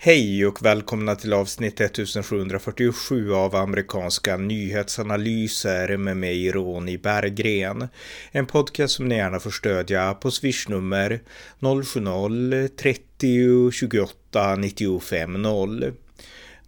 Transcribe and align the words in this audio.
Hej 0.00 0.46
och 0.46 0.64
välkomna 0.64 1.14
till 1.14 1.32
avsnitt 1.32 1.80
1747 1.80 3.34
av 3.34 3.56
amerikanska 3.56 4.36
nyhetsanalyser 4.36 5.96
med 5.96 6.16
mig 6.16 6.50
Ronny 6.50 6.98
Berggren. 6.98 7.88
En 8.32 8.46
podcast 8.46 8.94
som 8.94 9.08
ni 9.08 9.16
gärna 9.16 9.40
får 9.40 9.50
stödja 9.50 10.14
på 10.14 10.30
swishnummer 10.30 11.20
070-30 11.60 13.70
28 13.70 14.56
95 14.56 15.42
0. 15.42 15.92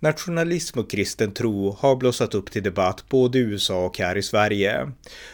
Nationalism 0.03 0.79
och 0.79 0.91
kristen 0.91 1.33
tro 1.33 1.71
har 1.71 1.97
blossat 1.97 2.35
upp 2.35 2.51
till 2.51 2.63
debatt 2.63 3.05
både 3.09 3.39
i 3.39 3.41
USA 3.41 3.87
och 3.87 3.99
här 3.99 4.17
i 4.17 4.23
Sverige. 4.23 4.93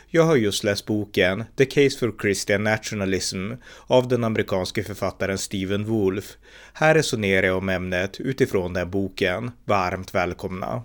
Jag 0.09 0.23
har 0.23 0.37
just 0.37 0.65
läst 0.65 0.87
boken 0.87 1.45
The 1.57 1.65
Case 1.65 1.98
for 1.98 2.15
Christian 2.21 2.65
Nationalism 2.65 3.52
av 3.87 4.09
den 4.09 4.25
amerikanske 4.25 4.84
författaren 4.84 5.39
Stephen 5.39 5.84
Wolf. 5.84 6.37
Här 6.73 6.95
resonerar 6.95 7.47
jag 7.47 7.56
om 7.56 7.69
ämnet 7.69 8.20
utifrån 8.20 8.73
den 8.73 8.91
boken. 8.91 9.51
Varmt 9.65 10.15
välkomna! 10.15 10.83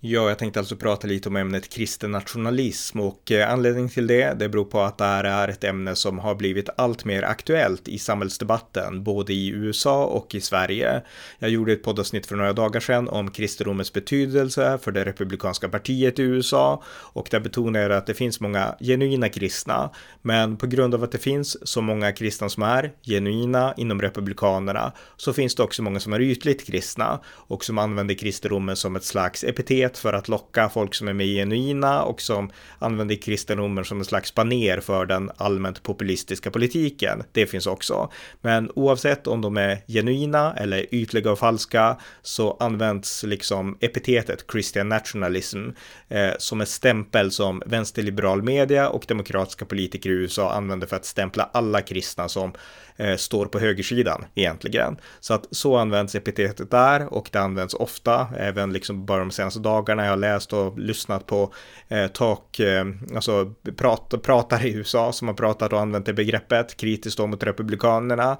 Ja, 0.00 0.28
jag 0.28 0.38
tänkte 0.38 0.60
alltså 0.60 0.76
prata 0.76 1.06
lite 1.06 1.28
om 1.28 1.36
ämnet 1.36 1.68
kristen 1.68 2.10
nationalism 2.10 3.00
och 3.00 3.32
eh, 3.32 3.52
anledningen 3.52 3.88
till 3.88 4.06
det, 4.06 4.38
det 4.38 4.48
beror 4.48 4.64
på 4.64 4.80
att 4.80 4.98
det 4.98 5.04
här 5.04 5.24
är 5.24 5.48
ett 5.48 5.64
ämne 5.64 5.94
som 5.94 6.18
har 6.18 6.34
blivit 6.34 6.68
allt 6.76 7.04
mer 7.04 7.22
aktuellt 7.22 7.88
i 7.88 7.98
samhällsdebatten, 7.98 9.04
både 9.04 9.32
i 9.32 9.48
USA 9.48 10.04
och 10.04 10.34
i 10.34 10.40
Sverige. 10.40 11.02
Jag 11.38 11.50
gjorde 11.50 11.72
ett 11.72 11.82
poddavsnitt 11.82 12.26
för 12.26 12.36
några 12.36 12.52
dagar 12.52 12.80
sedan 12.80 13.08
om 13.08 13.30
kristendomens 13.30 13.92
betydelse 13.92 14.78
för 14.82 14.92
det 14.92 15.04
republikanska 15.04 15.68
partiet 15.68 16.18
i 16.18 16.22
USA 16.22 16.82
och 16.88 17.28
där 17.30 17.40
betonade 17.40 17.84
jag 17.84 17.92
att 17.92 18.06
det 18.06 18.14
finns 18.14 18.40
många 18.40 18.74
genuina 18.80 19.28
kristna, 19.28 19.90
men 20.22 20.56
på 20.56 20.66
grund 20.66 20.94
av 20.94 21.04
att 21.04 21.12
det 21.12 21.18
finns 21.18 21.68
så 21.68 21.80
många 21.80 22.12
kristna 22.12 22.48
som 22.48 22.62
är 22.62 22.92
genuina 23.02 23.74
inom 23.76 24.02
republikanerna 24.02 24.92
så 25.16 25.32
finns 25.32 25.54
det 25.54 25.62
också 25.62 25.82
många 25.82 26.00
som 26.00 26.12
är 26.12 26.20
ytligt 26.20 26.66
kristna 26.66 27.20
och 27.26 27.64
som 27.64 27.78
använder 27.78 28.14
kristendomen 28.14 28.76
som 28.76 28.96
ett 28.96 29.04
slags 29.04 29.44
epitet 29.44 29.87
sätt 29.88 29.98
för 29.98 30.12
att 30.12 30.28
locka 30.28 30.68
folk 30.68 30.94
som 30.94 31.08
är 31.08 31.12
mer 31.12 31.26
genuina 31.26 32.02
och 32.02 32.20
som 32.20 32.50
använder 32.78 33.14
kristendomen 33.14 33.84
som 33.84 33.98
en 33.98 34.04
slags 34.04 34.34
baner 34.34 34.80
för 34.80 35.06
den 35.06 35.30
allmänt 35.36 35.82
populistiska 35.82 36.50
politiken. 36.50 37.22
Det 37.32 37.46
finns 37.46 37.66
också. 37.66 38.10
Men 38.42 38.70
oavsett 38.74 39.26
om 39.26 39.40
de 39.40 39.56
är 39.56 39.78
genuina 39.86 40.54
eller 40.56 40.94
ytliga 40.94 41.32
och 41.32 41.38
falska 41.38 41.96
så 42.22 42.56
används 42.60 43.22
liksom 43.22 43.76
epitetet 43.80 44.44
Christian 44.52 44.88
nationalism 44.88 45.70
eh, 46.08 46.32
som 46.38 46.60
en 46.60 46.66
stämpel 46.66 47.30
som 47.30 47.62
vänsterliberal 47.66 48.42
media 48.42 48.88
och 48.88 49.04
demokratiska 49.08 49.64
politiker 49.64 50.10
i 50.10 50.12
USA 50.12 50.52
använder 50.52 50.86
för 50.86 50.96
att 50.96 51.04
stämpla 51.04 51.50
alla 51.52 51.80
kristna 51.80 52.28
som 52.28 52.52
eh, 52.98 53.16
står 53.16 53.46
på 53.46 53.58
högersidan 53.58 54.24
egentligen. 54.34 54.96
Så 55.20 55.34
att 55.34 55.46
så 55.50 55.76
används 55.76 56.14
epitetet 56.14 56.70
där 56.70 57.14
och 57.14 57.28
det 57.32 57.38
används 57.40 57.74
ofta, 57.74 58.28
även 58.36 58.72
liksom 58.72 59.06
bara 59.06 59.18
de 59.18 59.30
senaste 59.30 59.60
dagarna 59.60 60.04
jag 60.04 60.12
har 60.12 60.16
läst 60.16 60.52
och 60.52 60.78
lyssnat 60.78 61.26
på 61.26 61.52
eh, 61.88 62.06
talk, 62.06 62.60
eh, 62.60 62.84
alltså 63.14 63.54
prat, 63.76 64.14
pratare 64.22 64.68
i 64.68 64.74
USA 64.74 65.12
som 65.12 65.28
har 65.28 65.34
pratat 65.34 65.72
och 65.72 65.80
använt 65.80 66.06
det 66.06 66.12
begreppet 66.12 66.76
kritiskt 66.76 67.18
då 67.18 67.26
mot 67.26 67.42
republikanerna. 67.42 68.36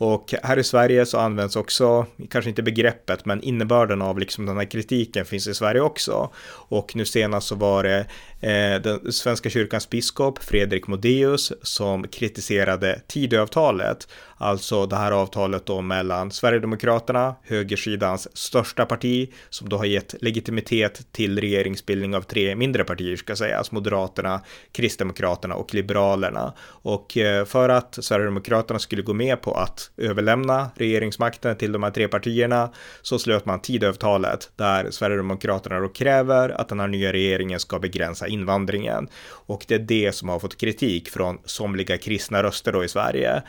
Och 0.00 0.34
här 0.42 0.58
i 0.58 0.64
Sverige 0.64 1.06
så 1.06 1.18
används 1.18 1.56
också, 1.56 2.06
kanske 2.30 2.48
inte 2.48 2.62
begreppet, 2.62 3.24
men 3.24 3.42
innebörden 3.42 4.02
av 4.02 4.18
liksom 4.18 4.46
den 4.46 4.56
här 4.56 4.64
kritiken 4.64 5.24
finns 5.24 5.46
i 5.46 5.54
Sverige 5.54 5.80
också. 5.80 6.30
Och 6.48 6.96
nu 6.96 7.04
senast 7.04 7.46
så 7.46 7.54
var 7.54 7.82
det 7.82 7.98
eh, 8.40 8.82
den 8.82 9.12
svenska 9.12 9.50
kyrkans 9.50 9.90
biskop 9.90 10.38
Fredrik 10.42 10.86
Modéus 10.86 11.52
som 11.62 12.08
kritiserade 12.08 13.00
Tidöavtalet, 13.06 14.08
alltså 14.40 14.86
det 14.86 14.96
här 14.96 15.12
avtalet 15.12 15.66
då 15.66 15.80
mellan 15.80 16.30
Sverigedemokraterna, 16.30 17.34
högersidans 17.42 18.36
största 18.36 18.86
parti, 18.86 19.32
som 19.50 19.68
då 19.68 19.76
har 19.76 19.84
gett 19.84 20.14
legitimitet 20.22 21.12
till 21.12 21.40
regeringsbildning 21.40 22.16
av 22.16 22.22
tre 22.22 22.56
mindre 22.56 22.84
partier 22.84 23.16
ska 23.16 23.36
sägas, 23.36 23.72
Moderaterna, 23.72 24.40
Kristdemokraterna 24.72 25.54
och 25.54 25.74
Liberalerna. 25.74 26.54
Och 26.82 27.16
eh, 27.16 27.44
för 27.44 27.68
att 27.68 27.98
Sverigedemokraterna 28.04 28.78
skulle 28.78 29.02
gå 29.02 29.12
med 29.12 29.42
på 29.42 29.54
att 29.54 29.90
överlämna 29.96 30.70
regeringsmakten 30.74 31.56
till 31.56 31.72
de 31.72 31.82
här 31.82 31.90
tre 31.90 32.08
partierna 32.08 32.70
så 33.02 33.18
slöt 33.18 33.46
man 33.46 33.60
Tidöavtalet 33.60 34.50
där 34.56 34.90
Sverigedemokraterna 34.90 35.80
då 35.80 35.88
kräver 35.88 36.48
att 36.48 36.68
den 36.68 36.80
här 36.80 36.88
nya 36.88 37.12
regeringen 37.12 37.60
ska 37.60 37.78
begränsa 37.78 38.28
invandringen. 38.28 39.08
Och 39.28 39.64
det 39.68 39.74
är 39.74 39.78
det 39.78 40.14
som 40.14 40.28
har 40.28 40.38
fått 40.38 40.56
kritik 40.56 41.08
från 41.08 41.38
somliga 41.44 41.98
kristna 41.98 42.42
röster 42.42 42.72
då 42.72 42.84
i 42.84 42.88
Sverige. 42.88 43.42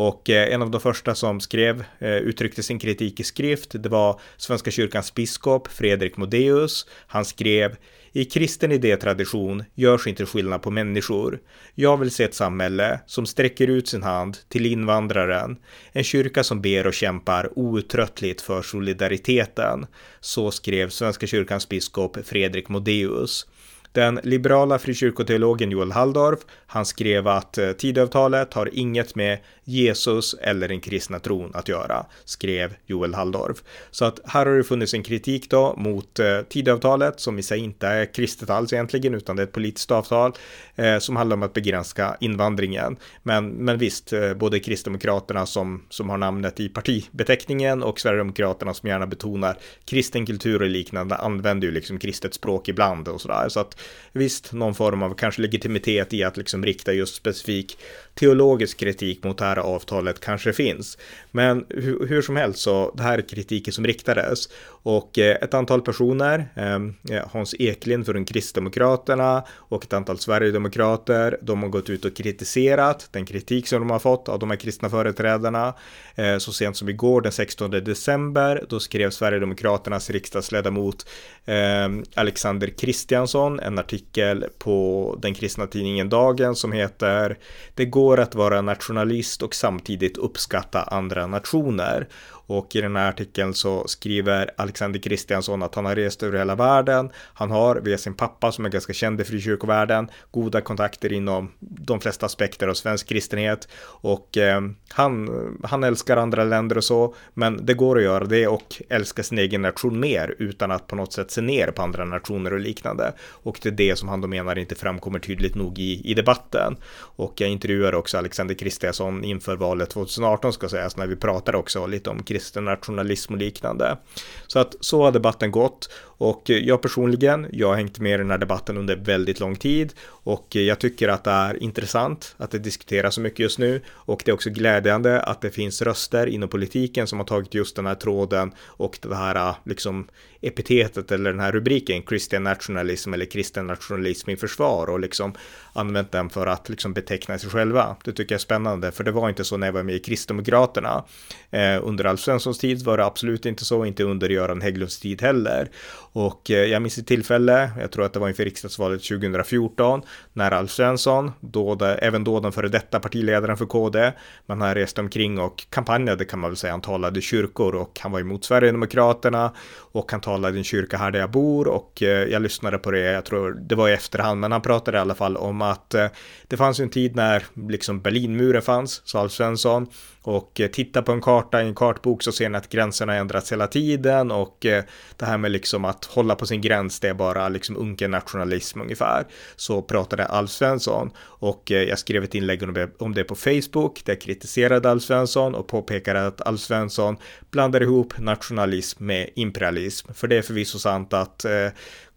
Och 0.00 0.30
eh, 0.30 0.54
en 0.54 0.62
av 0.62 0.70
de 0.70 0.80
första 0.80 1.14
som 1.14 1.40
skrev, 1.40 1.84
eh, 1.98 2.16
uttryckte 2.16 2.62
sin 2.62 2.78
kritik 2.78 3.20
i 3.20 3.24
skrift, 3.24 3.82
det 3.82 3.88
var 3.88 4.20
Svenska 4.36 4.70
kyrkans 4.70 5.14
biskop 5.14 5.68
Fredrik 5.68 6.16
Modéus. 6.16 6.86
Han 7.06 7.24
skrev 7.24 7.76
i 8.12 8.24
kristen 8.24 8.72
idétradition 8.72 9.64
görs 9.74 10.06
inte 10.06 10.26
skillnad 10.26 10.62
på 10.62 10.70
människor. 10.70 11.40
Jag 11.74 11.96
vill 11.96 12.10
se 12.10 12.24
ett 12.24 12.34
samhälle 12.34 13.00
som 13.06 13.26
sträcker 13.26 13.68
ut 13.68 13.88
sin 13.88 14.02
hand 14.02 14.36
till 14.48 14.66
invandraren. 14.66 15.56
En 15.92 16.04
kyrka 16.04 16.44
som 16.44 16.60
ber 16.60 16.86
och 16.86 16.94
kämpar 16.94 17.58
outtröttligt 17.58 18.40
för 18.40 18.62
solidariteten. 18.62 19.86
Så 20.20 20.50
skrev 20.50 20.88
Svenska 20.88 21.26
kyrkans 21.26 21.68
biskop 21.68 22.16
Fredrik 22.26 22.68
Modéus. 22.68 23.46
Den 23.92 24.20
liberala 24.22 24.78
frikyrkoteologen 24.78 25.70
Joel 25.70 25.92
Halldorf, 25.92 26.38
han 26.66 26.86
skrev 26.86 27.28
att 27.28 27.58
eh, 27.58 27.72
Tidöavtalet 27.72 28.54
har 28.54 28.70
inget 28.72 29.14
med 29.14 29.38
Jesus 29.64 30.34
eller 30.34 30.68
den 30.68 30.80
kristna 30.80 31.18
tron 31.18 31.50
att 31.54 31.68
göra, 31.68 32.06
skrev 32.24 32.74
Joel 32.86 33.14
Halldorf. 33.14 33.62
Så 33.90 34.04
att 34.04 34.20
här 34.24 34.46
har 34.46 34.56
det 34.56 34.64
funnits 34.64 34.94
en 34.94 35.02
kritik 35.02 35.50
då 35.50 35.74
mot 35.76 36.18
eh, 36.18 36.40
Tidöavtalet 36.40 37.20
som 37.20 37.38
i 37.38 37.42
sig 37.42 37.58
inte 37.58 37.86
är 37.86 38.14
kristet 38.14 38.50
alls 38.50 38.72
egentligen, 38.72 39.14
utan 39.14 39.36
det 39.36 39.42
är 39.42 39.46
ett 39.46 39.52
politiskt 39.52 39.90
avtal 39.90 40.32
eh, 40.76 40.98
som 40.98 41.16
handlar 41.16 41.36
om 41.36 41.42
att 41.42 41.52
begränsa 41.52 42.16
invandringen. 42.20 42.96
Men, 43.22 43.48
men 43.48 43.78
visst, 43.78 44.12
eh, 44.12 44.34
både 44.34 44.60
Kristdemokraterna 44.60 45.46
som, 45.46 45.82
som 45.88 46.10
har 46.10 46.18
namnet 46.18 46.60
i 46.60 46.68
partibeteckningen 46.68 47.82
och 47.82 48.00
Sverigedemokraterna 48.00 48.74
som 48.74 48.88
gärna 48.88 49.06
betonar 49.06 49.58
kristen 49.84 50.26
kultur 50.26 50.62
och 50.62 50.68
liknande 50.68 51.16
använder 51.16 51.66
ju 51.66 51.74
liksom 51.74 51.98
kristet 51.98 52.34
språk 52.34 52.68
ibland 52.68 53.08
och 53.08 53.20
sådär. 53.20 53.48
Så 53.48 53.60
att 53.60 53.77
visst, 54.12 54.52
någon 54.52 54.74
form 54.74 55.02
av 55.02 55.14
kanske 55.14 55.42
legitimitet 55.42 56.12
i 56.12 56.22
att 56.22 56.36
liksom 56.36 56.64
rikta 56.64 56.92
just 56.92 57.14
specifik 57.14 57.78
teologisk 58.18 58.78
kritik 58.78 59.24
mot 59.24 59.38
det 59.38 59.44
här 59.44 59.56
avtalet 59.56 60.20
kanske 60.20 60.52
finns. 60.52 60.98
Men 61.30 61.66
hur, 61.68 62.06
hur 62.06 62.22
som 62.22 62.36
helst 62.36 62.60
så, 62.60 62.92
det 62.96 63.02
här 63.02 63.18
är 63.18 63.28
kritiken 63.28 63.72
som 63.72 63.86
riktades 63.86 64.48
och 64.82 65.18
eh, 65.18 65.36
ett 65.36 65.54
antal 65.54 65.82
personer, 65.82 66.48
ehm, 66.54 66.94
eh, 67.10 67.22
Hans 67.32 67.54
Eklind 67.58 68.06
från 68.06 68.24
Kristdemokraterna 68.24 69.44
och 69.50 69.84
ett 69.84 69.92
antal 69.92 70.18
Sverigedemokrater, 70.18 71.38
de 71.42 71.62
har 71.62 71.68
gått 71.68 71.90
ut 71.90 72.04
och 72.04 72.16
kritiserat 72.16 73.08
den 73.12 73.26
kritik 73.26 73.68
som 73.68 73.78
de 73.78 73.90
har 73.90 73.98
fått 73.98 74.28
av 74.28 74.38
de 74.38 74.50
här 74.50 74.56
kristna 74.56 74.90
företrädarna. 74.90 75.74
Eh, 76.14 76.38
så 76.38 76.52
sent 76.52 76.76
som 76.76 76.88
igår 76.88 77.20
den 77.20 77.32
16 77.32 77.70
december, 77.70 78.64
då 78.68 78.80
skrev 78.80 79.10
Sverigedemokraternas 79.10 80.10
riksdagsledamot 80.10 81.06
ehm, 81.46 82.04
Alexander 82.14 82.68
Kristiansson 82.68 83.60
en 83.60 83.78
artikel 83.78 84.44
på 84.58 85.18
den 85.22 85.34
kristna 85.34 85.66
tidningen 85.66 86.08
Dagen 86.08 86.56
som 86.56 86.72
heter 86.72 87.38
Det 87.74 87.84
går 87.84 88.07
att 88.16 88.34
vara 88.34 88.62
nationalist 88.62 89.42
och 89.42 89.54
samtidigt 89.54 90.16
uppskatta 90.16 90.82
andra 90.82 91.26
nationer. 91.26 92.08
Och 92.48 92.76
i 92.76 92.80
den 92.80 92.96
här 92.96 93.08
artikeln 93.08 93.54
så 93.54 93.88
skriver 93.88 94.50
Alexander 94.56 95.00
Kristiansson 95.00 95.62
att 95.62 95.74
han 95.74 95.84
har 95.84 95.94
rest 95.94 96.22
över 96.22 96.38
hela 96.38 96.54
världen. 96.54 97.10
Han 97.34 97.50
har 97.50 97.76
via 97.76 97.98
sin 97.98 98.14
pappa 98.14 98.52
som 98.52 98.64
är 98.64 98.68
ganska 98.68 98.92
känd 98.92 99.20
i 99.20 99.24
frikyrkovärlden 99.24 100.10
goda 100.30 100.60
kontakter 100.60 101.12
inom 101.12 101.52
de 101.60 102.00
flesta 102.00 102.26
aspekter 102.26 102.68
av 102.68 102.74
svensk 102.74 103.08
kristenhet 103.08 103.68
och 103.84 104.36
eh, 104.36 104.60
han, 104.88 105.28
han 105.62 105.84
älskar 105.84 106.16
andra 106.16 106.44
länder 106.44 106.76
och 106.76 106.84
så, 106.84 107.14
men 107.34 107.66
det 107.66 107.74
går 107.74 107.98
att 107.98 108.04
göra 108.04 108.24
det 108.24 108.46
och 108.46 108.82
älska 108.88 109.22
sin 109.22 109.38
egen 109.38 109.62
nation 109.62 110.00
mer 110.00 110.34
utan 110.38 110.70
att 110.70 110.86
på 110.86 110.96
något 110.96 111.12
sätt 111.12 111.30
se 111.30 111.40
ner 111.40 111.70
på 111.70 111.82
andra 111.82 112.04
nationer 112.04 112.52
och 112.52 112.60
liknande. 112.60 113.12
Och 113.30 113.58
det 113.62 113.68
är 113.68 113.72
det 113.72 113.96
som 113.96 114.08
han 114.08 114.20
då 114.20 114.28
menar 114.28 114.58
inte 114.58 114.74
framkommer 114.74 115.18
tydligt 115.18 115.54
nog 115.54 115.78
i, 115.78 116.10
i 116.10 116.14
debatten. 116.14 116.76
Och 116.96 117.32
jag 117.36 117.50
intervjuar 117.50 117.94
också 117.94 118.18
Alexander 118.18 118.54
Kristiansson 118.54 119.24
inför 119.24 119.56
valet 119.56 119.90
2018 119.90 120.52
ska 120.52 120.68
sägas 120.68 120.96
när 120.96 121.06
vi 121.06 121.16
pratar 121.16 121.54
också 121.54 121.86
lite 121.86 122.10
om 122.10 122.22
kristen 122.22 122.37
nationalism 122.60 123.32
och 123.32 123.38
liknande. 123.38 123.98
Så 124.46 124.58
att 124.58 124.74
så 124.80 125.02
har 125.02 125.12
debatten 125.12 125.50
gått 125.50 125.90
och 126.18 126.42
jag 126.50 126.82
personligen, 126.82 127.46
jag 127.52 127.68
har 127.68 127.76
hängt 127.76 127.98
med 127.98 128.14
i 128.14 128.16
den 128.16 128.30
här 128.30 128.38
debatten 128.38 128.76
under 128.76 128.96
väldigt 128.96 129.40
lång 129.40 129.56
tid 129.56 129.92
och 130.06 130.56
jag 130.56 130.78
tycker 130.78 131.08
att 131.08 131.24
det 131.24 131.30
är 131.30 131.62
intressant 131.62 132.34
att 132.36 132.50
det 132.50 132.58
diskuteras 132.58 133.14
så 133.14 133.20
mycket 133.20 133.38
just 133.38 133.58
nu 133.58 133.82
och 133.88 134.22
det 134.24 134.30
är 134.30 134.34
också 134.34 134.50
glädjande 134.50 135.22
att 135.22 135.40
det 135.40 135.50
finns 135.50 135.82
röster 135.82 136.26
inom 136.26 136.48
politiken 136.48 137.06
som 137.06 137.18
har 137.18 137.26
tagit 137.26 137.54
just 137.54 137.76
den 137.76 137.86
här 137.86 137.94
tråden 137.94 138.52
och 138.66 138.98
det 139.02 139.16
här 139.16 139.34
äh, 139.48 139.56
liksom 139.64 140.08
epitetet 140.40 141.12
eller 141.12 141.30
den 141.30 141.40
här 141.40 141.52
rubriken 141.52 142.02
Christian 142.02 142.44
nationalism 142.44 143.14
eller 143.14 143.24
kristen 143.24 143.66
nationalism 143.66 144.30
i 144.30 144.36
försvar 144.36 144.90
och 144.90 145.00
liksom 145.00 145.34
använt 145.72 146.12
den 146.12 146.30
för 146.30 146.46
att 146.46 146.68
liksom 146.68 146.92
beteckna 146.92 147.38
sig 147.38 147.50
själva. 147.50 147.96
Det 148.04 148.12
tycker 148.12 148.34
jag 148.34 148.38
är 148.38 148.42
spännande 148.42 148.92
för 148.92 149.04
det 149.04 149.10
var 149.10 149.28
inte 149.28 149.44
så 149.44 149.56
när 149.56 149.66
jag 149.66 149.72
var 149.72 149.82
med 149.82 149.94
i 149.94 149.98
Kristdemokraterna. 149.98 151.04
Eh, 151.50 151.80
under 151.82 152.04
Alf 152.04 152.20
Svenssons 152.20 152.58
tid 152.58 152.84
var 152.84 152.96
det 152.96 153.04
absolut 153.04 153.46
inte 153.46 153.64
så, 153.64 153.84
inte 153.84 154.04
under 154.04 154.28
Göran 154.28 154.60
Hägglunds 154.60 155.00
tid 155.00 155.22
heller. 155.22 155.70
Och 156.18 156.50
eh, 156.50 156.64
jag 156.64 156.82
minns 156.82 156.98
ett 156.98 157.06
tillfälle, 157.06 157.70
jag 157.80 157.92
tror 157.92 158.04
att 158.04 158.12
det 158.12 158.18
var 158.18 158.28
inför 158.28 158.44
riksdagsvalet 158.44 159.02
2014, 159.02 160.02
när 160.32 160.50
Alf 160.50 160.70
Svensson, 160.70 161.32
då 161.40 161.74
det, 161.74 161.94
även 161.94 162.24
då 162.24 162.40
den 162.40 162.52
före 162.52 162.68
detta 162.68 163.00
partiledaren 163.00 163.56
för 163.56 163.66
KD, 163.66 164.12
man 164.46 164.60
har 164.60 164.74
rest 164.74 164.98
omkring 164.98 165.40
och 165.40 165.66
kampanjade 165.70 166.24
kan 166.24 166.38
man 166.38 166.50
väl 166.50 166.56
säga, 166.56 166.72
han 166.72 166.80
talade 166.80 167.18
i 167.18 167.22
kyrkor 167.22 167.74
och 167.74 167.98
han 168.02 168.12
var 168.12 168.20
emot 168.20 168.44
Sverigedemokraterna 168.44 169.52
och 169.92 170.12
han 170.12 170.20
talade 170.20 170.54
i 170.54 170.58
en 170.58 170.64
kyrka 170.64 170.96
här 170.96 171.10
där 171.10 171.20
jag 171.20 171.30
bor 171.30 171.68
och 171.68 172.02
eh, 172.02 172.08
jag 172.08 172.42
lyssnade 172.42 172.78
på 172.78 172.90
det, 172.90 173.00
jag 173.00 173.24
tror 173.24 173.52
det 173.52 173.74
var 173.74 173.88
i 173.88 173.92
efterhand, 173.92 174.40
men 174.40 174.52
han 174.52 174.62
pratade 174.62 174.98
i 174.98 175.00
alla 175.00 175.14
fall 175.14 175.36
om 175.36 175.62
att 175.62 175.94
eh, 175.94 176.06
det 176.48 176.56
fanns 176.56 176.80
ju 176.80 176.82
en 176.82 176.90
tid 176.90 177.16
när 177.16 177.44
liksom 177.68 178.00
Berlinmuren 178.00 178.62
fanns, 178.62 179.02
sa 179.04 179.20
Alf 179.20 179.32
Svensson, 179.32 179.86
och 180.28 180.60
eh, 180.60 180.68
titta 180.68 181.02
på 181.02 181.12
en 181.12 181.20
karta 181.20 181.62
i 181.62 181.66
en 181.66 181.74
kartbok 181.74 182.22
så 182.22 182.32
ser 182.32 182.48
ni 182.48 182.58
att 182.58 182.68
gränserna 182.68 183.14
ändrats 183.14 183.52
hela 183.52 183.66
tiden 183.66 184.30
och 184.30 184.66
eh, 184.66 184.84
det 185.16 185.26
här 185.26 185.38
med 185.38 185.50
liksom 185.50 185.84
att 185.84 186.04
hålla 186.04 186.34
på 186.34 186.46
sin 186.46 186.60
gräns 186.60 187.00
det 187.00 187.08
är 187.08 187.14
bara 187.14 187.48
liksom 187.48 187.76
unken 187.76 188.10
nationalism 188.10 188.80
ungefär. 188.80 189.26
Så 189.56 189.82
pratade 189.82 190.24
Alf 190.24 190.50
Svensson 190.50 191.10
och 191.18 191.72
eh, 191.72 191.82
jag 191.82 191.98
skrev 191.98 192.24
ett 192.24 192.34
inlägg 192.34 192.62
om 192.98 193.14
det 193.14 193.24
på 193.24 193.34
Facebook 193.34 194.02
där 194.04 194.12
jag 194.12 194.20
kritiserade 194.20 194.90
Alf 194.90 195.02
Svensson 195.02 195.54
och 195.54 195.68
påpekade 195.68 196.26
att 196.26 196.46
Alf 196.46 196.60
Svensson 196.60 197.16
blandar 197.50 197.82
ihop 197.82 198.18
nationalism 198.18 199.06
med 199.06 199.30
imperialism. 199.34 200.12
För 200.12 200.28
det 200.28 200.36
är 200.36 200.42
förvisso 200.42 200.78
sant 200.78 201.12
att 201.12 201.44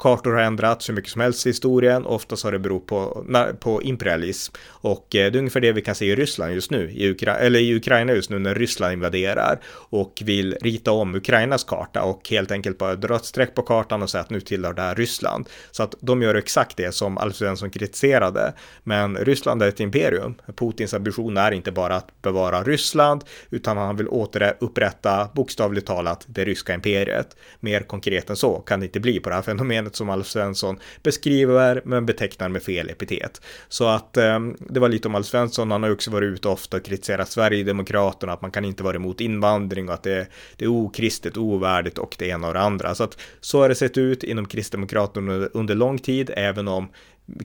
kartor 0.01 0.33
har 0.33 0.42
ändrats 0.42 0.89
hur 0.89 0.94
mycket 0.94 1.12
som 1.12 1.21
helst 1.21 1.45
i 1.45 1.50
historien. 1.50 2.06
Oftast 2.06 2.44
har 2.44 2.51
det 2.51 2.59
berott 2.59 2.88
på, 2.88 3.25
på 3.59 3.83
imperialism 3.83 4.53
och 4.68 5.15
eh, 5.15 5.31
det 5.31 5.38
är 5.38 5.39
ungefär 5.39 5.62
det 5.62 5.71
vi 5.71 5.81
kan 5.81 5.95
se 5.95 6.06
i 6.06 6.15
Ryssland 6.15 6.53
just 6.53 6.71
nu, 6.71 6.92
i, 6.92 7.09
Ukra 7.09 7.38
eller 7.38 7.59
i 7.59 7.75
Ukraina 7.75 8.01
Ukraina 8.01 8.13
just 8.13 8.30
nu 8.30 8.39
när 8.39 8.56
Ryssland 8.56 8.94
invaderar 8.94 9.59
och 9.92 10.21
vill 10.25 10.57
rita 10.62 10.92
om 10.92 11.15
Ukrainas 11.15 11.63
karta 11.63 12.03
och 12.03 12.30
helt 12.30 12.51
enkelt 12.51 12.77
bara 12.77 12.95
dra 12.95 13.15
ett 13.15 13.25
streck 13.25 13.56
på 13.56 13.62
kartan 13.62 14.01
och 14.01 14.09
säga 14.09 14.21
att 14.21 14.30
nu 14.30 14.42
tillhör 14.42 14.74
det 14.74 14.81
här 14.81 14.95
Ryssland. 14.95 15.50
Så 15.71 15.83
att 15.83 15.95
de 16.01 16.21
gör 16.21 16.36
exakt 16.36 16.77
det 16.77 16.94
som 16.94 17.18
Alf 17.18 17.36
Svensson 17.36 17.69
kritiserade. 17.69 18.54
Men 18.83 19.18
Ryssland 19.18 19.63
är 19.63 19.68
ett 19.68 19.80
imperium. 19.80 20.36
Putins 20.56 20.94
ambition 20.94 21.38
är 21.38 21.51
inte 21.51 21.71
bara 21.71 21.95
att 21.95 22.21
bevara 22.21 22.63
Ryssland 22.63 23.24
utan 23.50 23.77
han 23.77 23.97
vill 23.97 24.07
återupprätta 24.07 25.30
bokstavligt 25.33 25.88
talat 25.88 26.25
det 26.27 26.45
ryska 26.45 26.74
imperiet. 26.74 27.36
Mer 27.59 27.81
konkret 27.81 28.30
än 28.30 28.36
så 28.36 28.59
kan 28.59 28.80
det 28.80 28.86
inte 28.86 29.00
bli 29.00 29.19
på 29.19 29.30
det 29.30 29.36
här 29.36 29.42
fenomenet 29.42 29.91
som 29.96 30.10
Alf 30.10 30.28
Svensson 30.28 30.80
beskriver 31.04 31.82
men 31.86 32.06
betecknar 32.06 32.50
med 32.50 32.64
fel 32.64 32.90
epitet. 32.90 33.42
Så 33.70 33.88
att 33.88 34.18
eh, 34.18 34.40
det 34.60 34.80
var 34.80 34.90
lite 34.90 35.08
om 35.08 35.16
Alf 35.16 35.28
Svensson. 35.28 35.72
Han 35.72 35.84
har 35.84 35.92
också 35.92 36.12
varit 36.12 36.34
ute 36.34 36.48
ofta 36.48 36.78
och 36.78 36.86
kritiserat 36.86 37.30
Sverigedemokraterna 37.30 37.92
Sverigedemokraterna, 37.92 38.34
att 38.34 38.42
man 38.42 38.52
kan 38.52 38.66
inte 38.66 38.84
vara 38.84 38.96
emot 38.96 39.22
invandring 39.22 39.88
och 39.90 39.94
att 39.94 40.04
det, 40.04 40.28
det 40.56 40.66
är 40.66 40.70
okristet, 40.70 41.38
ovärdigt 41.38 41.98
och 41.98 42.16
det 42.20 42.28
ena 42.28 42.48
och 42.48 42.54
det 42.54 42.60
andra. 42.60 42.96
Så 42.96 43.04
att 43.04 43.18
så 43.42 43.62
har 43.62 43.70
det 43.70 43.76
sett 43.76 43.98
ut 43.98 44.24
inom 44.24 44.46
Kristdemokraterna 44.46 45.34
under, 45.34 45.50
under 45.54 45.76
lång 45.76 46.00
tid, 46.00 46.32
även 46.36 46.68
om 46.68 46.90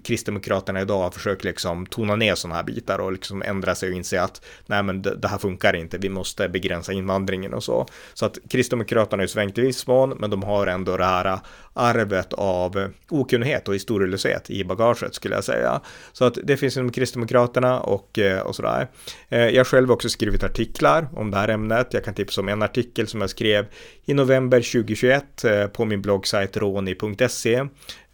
Kristdemokraterna 0.04 0.80
idag 0.80 0.98
har 0.98 1.10
försökt 1.10 1.44
liksom 1.44 1.86
tona 1.86 2.16
ner 2.16 2.34
sådana 2.34 2.54
här 2.54 2.62
bitar 2.62 2.98
och 2.98 3.12
liksom 3.12 3.42
ändra 3.42 3.74
sig 3.74 3.88
och 3.88 3.96
inse 3.96 4.22
att 4.22 4.44
nej 4.66 4.82
men 4.82 5.02
det, 5.02 5.16
det, 5.16 5.28
här 5.28 5.38
funkar 5.38 5.76
inte, 5.76 5.98
vi 5.98 6.08
måste 6.08 6.48
begränsa 6.48 6.92
invandringen 6.92 7.54
och 7.54 7.64
så. 7.64 7.86
Så 8.14 8.26
att 8.26 8.38
Kristdemokraterna 8.48 9.22
är 9.22 9.26
svängt 9.26 9.58
i 9.58 9.60
viss 9.60 9.86
mån, 9.86 10.10
men 10.18 10.30
de 10.30 10.42
har 10.42 10.66
ändå 10.66 10.96
det 10.96 11.04
här 11.04 11.38
arvet 11.76 12.32
av 12.32 12.90
okunnighet 13.08 13.68
och 13.68 13.74
historielöshet 13.74 14.50
i 14.50 14.64
bagaget 14.64 15.14
skulle 15.14 15.34
jag 15.34 15.44
säga. 15.44 15.80
Så 16.12 16.24
att 16.24 16.38
det 16.44 16.56
finns 16.56 16.76
inom 16.76 16.92
Kristdemokraterna 16.92 17.80
och, 17.80 18.18
eh, 18.18 18.40
och 18.40 18.56
sådär. 18.56 18.88
Eh, 19.28 19.48
jag 19.48 19.66
själv 19.66 19.88
har 19.88 19.94
också 19.94 20.08
skrivit 20.08 20.44
artiklar 20.44 21.08
om 21.12 21.30
det 21.30 21.36
här 21.36 21.48
ämnet. 21.48 21.86
Jag 21.90 22.04
kan 22.04 22.14
tipsa 22.14 22.40
om 22.40 22.48
en 22.48 22.62
artikel 22.62 23.06
som 23.06 23.20
jag 23.20 23.30
skrev 23.30 23.66
i 24.04 24.14
november 24.14 24.60
2021 24.60 25.44
eh, 25.44 25.66
på 25.66 25.84
min 25.84 26.02
bloggsajt 26.02 26.56
roni.se 26.56 27.66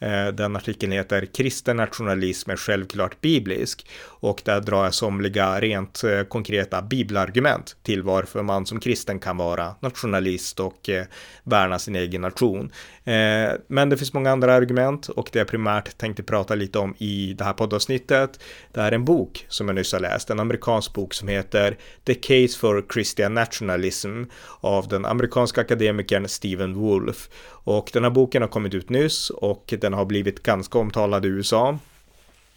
Eh, 0.02 0.26
den 0.26 0.56
artikeln 0.56 0.93
heter 0.93 1.26
Kristen 1.26 1.76
nationalism 1.76 2.50
är 2.50 2.56
självklart 2.56 3.20
biblisk 3.20 3.87
och 4.04 4.43
där 4.44 4.60
drar 4.60 4.84
jag 4.84 4.94
somliga 4.94 5.60
rent 5.60 6.04
eh, 6.04 6.22
konkreta 6.22 6.82
bibelargument 6.82 7.76
till 7.82 8.02
varför 8.02 8.43
man 8.43 8.66
som 8.66 8.81
kristen 8.81 9.19
kan 9.19 9.37
vara 9.37 9.75
nationalist 9.81 10.60
och 10.60 10.88
eh, 10.88 11.04
värna 11.44 11.78
sin 11.78 11.96
egen 11.96 12.20
nation. 12.20 12.72
Men 13.66 13.88
det 13.88 13.96
finns 13.96 14.12
många 14.12 14.31
andra 14.31 14.54
argument 14.54 15.08
och 15.08 15.28
det 15.32 15.38
jag 15.38 15.49
primärt 15.49 15.99
tänkte 15.99 16.22
prata 16.22 16.55
lite 16.55 16.78
om 16.78 16.94
i 16.98 17.34
det 17.38 17.44
här 17.44 17.52
poddavsnittet. 17.52 18.40
Det 18.72 18.81
är 18.81 18.93
en 18.93 19.05
bok 19.05 19.46
som 19.48 19.69
jag 19.69 19.75
nyss 19.75 19.93
har 19.93 20.00
läst, 20.00 20.31
en 20.31 20.40
amerikansk 20.40 20.94
bok 20.94 21.14
som 21.14 21.28
heter 21.28 21.76
The 22.05 22.14
Case 22.14 22.58
for 22.58 22.84
Christian 22.93 23.34
Nationalism 23.34 24.22
av 24.60 24.88
den 24.88 25.05
amerikanska 25.05 25.60
akademikern 25.60 26.28
Stephen 26.28 26.75
Wolf. 26.75 27.28
Och 27.64 27.90
den 27.93 28.05
här 28.05 28.10
boken 28.10 28.43
har 28.43 28.48
kommit 28.48 28.75
ut 28.75 28.90
nyss 28.90 29.31
och 29.31 29.75
den 29.81 29.91
har 29.92 30.04
blivit 30.04 30.42
ganska 30.42 30.78
omtalad 30.78 31.24
i 31.24 31.28
USA. 31.28 31.78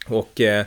Och 0.06 0.40
eh, 0.40 0.66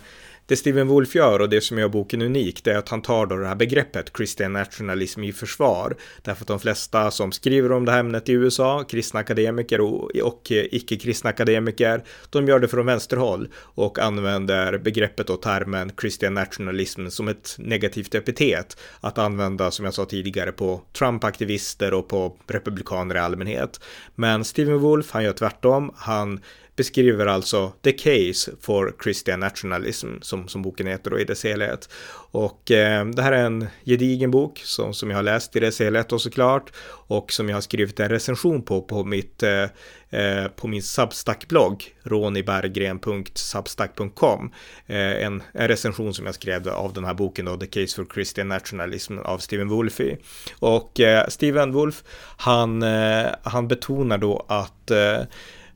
det 0.49 0.55
Steven 0.55 0.87
Wolf 0.87 1.15
gör 1.15 1.39
och 1.39 1.49
det 1.49 1.61
som 1.61 1.77
gör 1.77 1.89
boken 1.89 2.21
unik 2.21 2.63
det 2.63 2.71
är 2.71 2.77
att 2.77 2.89
han 2.89 3.01
tar 3.01 3.25
då 3.25 3.35
det 3.35 3.47
här 3.47 3.55
begreppet 3.55 4.11
Christian 4.17 4.53
nationalism 4.53 5.23
i 5.23 5.33
försvar. 5.33 5.95
Därför 6.21 6.43
att 6.43 6.47
de 6.47 6.59
flesta 6.59 7.11
som 7.11 7.31
skriver 7.31 7.71
om 7.71 7.85
det 7.85 7.91
här 7.91 7.99
ämnet 7.99 8.29
i 8.29 8.31
USA, 8.31 8.83
kristna 8.83 9.19
akademiker 9.19 9.81
och, 9.81 10.15
och 10.15 10.51
icke-kristna 10.51 11.29
akademiker, 11.29 12.03
de 12.29 12.47
gör 12.47 12.59
det 12.59 12.67
från 12.67 12.85
vänsterhåll 12.85 13.49
och 13.55 13.99
använder 13.99 14.77
begreppet 14.77 15.29
och 15.29 15.41
termen 15.41 15.91
Christian 16.01 16.33
nationalism 16.33 17.07
som 17.07 17.27
ett 17.27 17.55
negativt 17.57 18.15
epitet 18.15 18.77
att 18.99 19.17
använda, 19.17 19.71
som 19.71 19.85
jag 19.85 19.93
sa 19.93 20.05
tidigare, 20.05 20.51
på 20.51 20.81
Trump-aktivister 20.93 21.93
och 21.93 22.07
på 22.07 22.35
republikaner 22.47 23.15
i 23.15 23.19
allmänhet. 23.19 23.79
Men 24.15 24.43
Steven 24.45 24.79
Wolf, 24.79 25.11
han 25.11 25.23
gör 25.23 25.33
tvärtom. 25.33 25.91
Han 25.95 26.39
beskriver 26.79 27.25
alltså 27.25 27.71
The 27.83 27.91
Case 27.91 28.51
for 28.61 28.95
Christian 29.03 29.39
Nationalism, 29.39 30.07
som, 30.21 30.47
som 30.47 30.61
boken 30.61 30.87
heter 30.87 31.11
då 31.11 31.19
i 31.19 31.23
dess 31.23 31.43
helhet. 31.43 31.89
Och 32.31 32.71
eh, 32.71 33.05
det 33.05 33.21
här 33.21 33.31
är 33.31 33.45
en 33.45 33.67
gedigen 33.85 34.31
bok 34.31 34.61
som, 34.65 34.93
som 34.93 35.09
jag 35.09 35.17
har 35.17 35.23
läst 35.23 35.55
i 35.55 35.59
dess 35.59 35.79
helhet 35.79 36.11
och 36.11 36.21
såklart 36.21 36.71
och 37.07 37.31
som 37.31 37.49
jag 37.49 37.55
har 37.55 37.61
skrivit 37.61 37.99
en 37.99 38.09
recension 38.09 38.61
på 38.61 38.81
på 38.81 39.03
mitt 39.03 39.43
eh, 39.43 39.63
eh 40.09 40.47
på 40.55 40.67
min 40.67 40.81
Substack-blogg 40.81 41.95
roniberggren.substack.com 42.03 44.51
eh, 44.87 45.25
en, 45.25 45.43
en 45.53 45.67
recension 45.67 46.13
som 46.13 46.25
jag 46.25 46.35
skrev 46.35 46.69
av 46.69 46.93
den 46.93 47.05
här 47.05 47.13
boken 47.13 47.45
då, 47.45 47.57
The 47.57 47.67
Case 47.67 47.95
for 47.95 48.05
Christian 48.13 48.47
Nationalism 48.47 49.17
av 49.17 49.37
Stephen 49.37 49.69
Wolfe. 49.69 50.17
Och 50.59 50.99
eh, 50.99 51.27
Steven 51.27 51.71
Wolf, 51.71 52.03
han, 52.37 52.83
eh, 52.83 53.25
han 53.43 53.67
betonar 53.67 54.17
då 54.17 54.45
att 54.47 54.91
eh, 54.91 55.21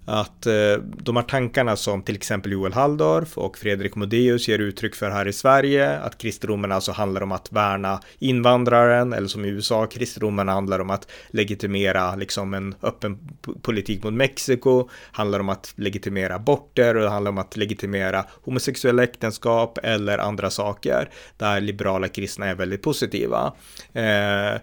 att 0.06 0.46
eh, 0.46 0.54
de 0.98 1.16
här 1.16 1.24
tankarna 1.24 1.76
som 1.76 2.02
till 2.02 2.16
exempel 2.16 2.52
Joel 2.52 2.74
Halldorf 2.74 3.38
och 3.38 3.58
Fredrik 3.58 3.96
Modéus 3.96 4.48
ger 4.48 4.60
uttryck 4.60 4.96
för 4.96 5.10
här 5.10 5.28
i 5.28 5.34
Sverige, 5.34 6.00
att 6.00 6.18
kristendomen 6.18 6.72
alltså 6.72 6.92
handlar 6.92 7.22
om 7.22 7.32
att 7.32 7.52
värna 7.52 8.00
invandraren, 8.20 9.14
eller 9.14 9.28
som 9.28 9.46
i 9.46 9.48
USA, 9.48 9.86
kristendomen 9.86 10.48
handlar 10.48 10.80
om 10.80 10.90
att 10.90 11.12
legitimera 11.30 12.16
liksom 12.16 12.54
en 12.54 12.76
öppen 12.82 13.18
politik 13.62 14.04
mot 14.04 14.14
Mexiko, 14.14 14.90
handlar 15.12 15.40
om 15.40 15.50
att 15.50 15.74
legitimera 15.76 16.36
aborter 16.36 16.96
och 16.96 17.02
det 17.02 17.10
handlar 17.10 17.32
om 17.32 17.38
att 17.38 17.58
legitimera 17.58 18.26
homosexuella 18.42 19.04
äktenskap 19.04 19.80
eller 19.84 20.18
andra 20.18 20.50
saker 20.50 21.10
där 21.38 21.62
liberala 21.62 22.08
kristna 22.08 22.46
är 22.46 22.56
väldigt 22.56 22.82
positiva. 22.82 23.54
Eh, 23.94 24.54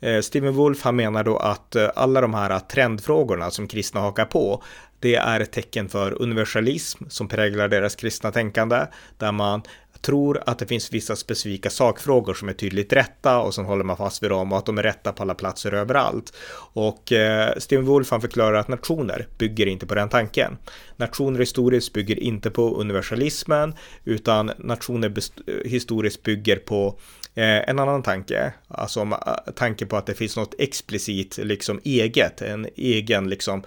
eh 0.00 0.20
Steven 0.22 0.54
Wolf 0.54 0.82
han 0.82 0.96
menar 0.96 1.24
då 1.24 1.36
att 1.36 1.76
eh, 1.76 1.90
alla 1.94 2.20
de 2.20 2.34
här 2.34 2.58
trendfrågorna 2.58 3.50
som 3.50 3.68
kristna 3.68 4.00
hakar 4.00 4.24
på 4.24 4.62
det 5.00 5.14
är 5.14 5.40
ett 5.40 5.52
tecken 5.52 5.88
för 5.88 6.22
universalism 6.22 7.04
som 7.08 7.28
präglar 7.28 7.68
deras 7.68 7.96
kristna 7.96 8.32
tänkande, 8.32 8.86
där 9.18 9.32
man 9.32 9.62
tror 10.06 10.42
att 10.46 10.58
det 10.58 10.66
finns 10.66 10.92
vissa 10.92 11.16
specifika 11.16 11.70
sakfrågor 11.70 12.34
som 12.34 12.48
är 12.48 12.52
tydligt 12.52 12.92
rätta 12.92 13.38
och 13.38 13.54
sen 13.54 13.64
håller 13.64 13.84
man 13.84 13.96
fast 13.96 14.22
vid 14.22 14.30
dem 14.30 14.52
och 14.52 14.58
att 14.58 14.66
de 14.66 14.78
är 14.78 14.82
rätta 14.82 15.12
på 15.12 15.22
alla 15.22 15.34
platser 15.34 15.74
överallt. 15.74 16.32
Och 16.72 17.12
eh, 17.12 17.52
Steven 17.58 17.86
Wolf 17.86 18.10
han 18.10 18.20
förklarar 18.20 18.58
att 18.58 18.68
nationer 18.68 19.26
bygger 19.38 19.66
inte 19.66 19.86
på 19.86 19.94
den 19.94 20.08
tanken. 20.08 20.58
Nationer 20.96 21.40
historiskt 21.40 21.92
bygger 21.92 22.20
inte 22.20 22.50
på 22.50 22.80
universalismen 22.80 23.74
utan 24.04 24.52
nationer 24.58 25.12
eh, 25.46 25.70
historiskt 25.70 26.22
bygger 26.22 26.56
på 26.56 26.98
eh, 27.34 27.68
en 27.68 27.78
annan 27.78 28.02
tanke, 28.02 28.52
alltså 28.68 29.00
eh, 29.00 29.52
tanke 29.54 29.86
på 29.86 29.96
att 29.96 30.06
det 30.06 30.14
finns 30.14 30.36
något 30.36 30.54
explicit 30.58 31.38
liksom 31.38 31.80
eget, 31.84 32.42
en 32.42 32.66
egen 32.76 33.28
liksom 33.28 33.62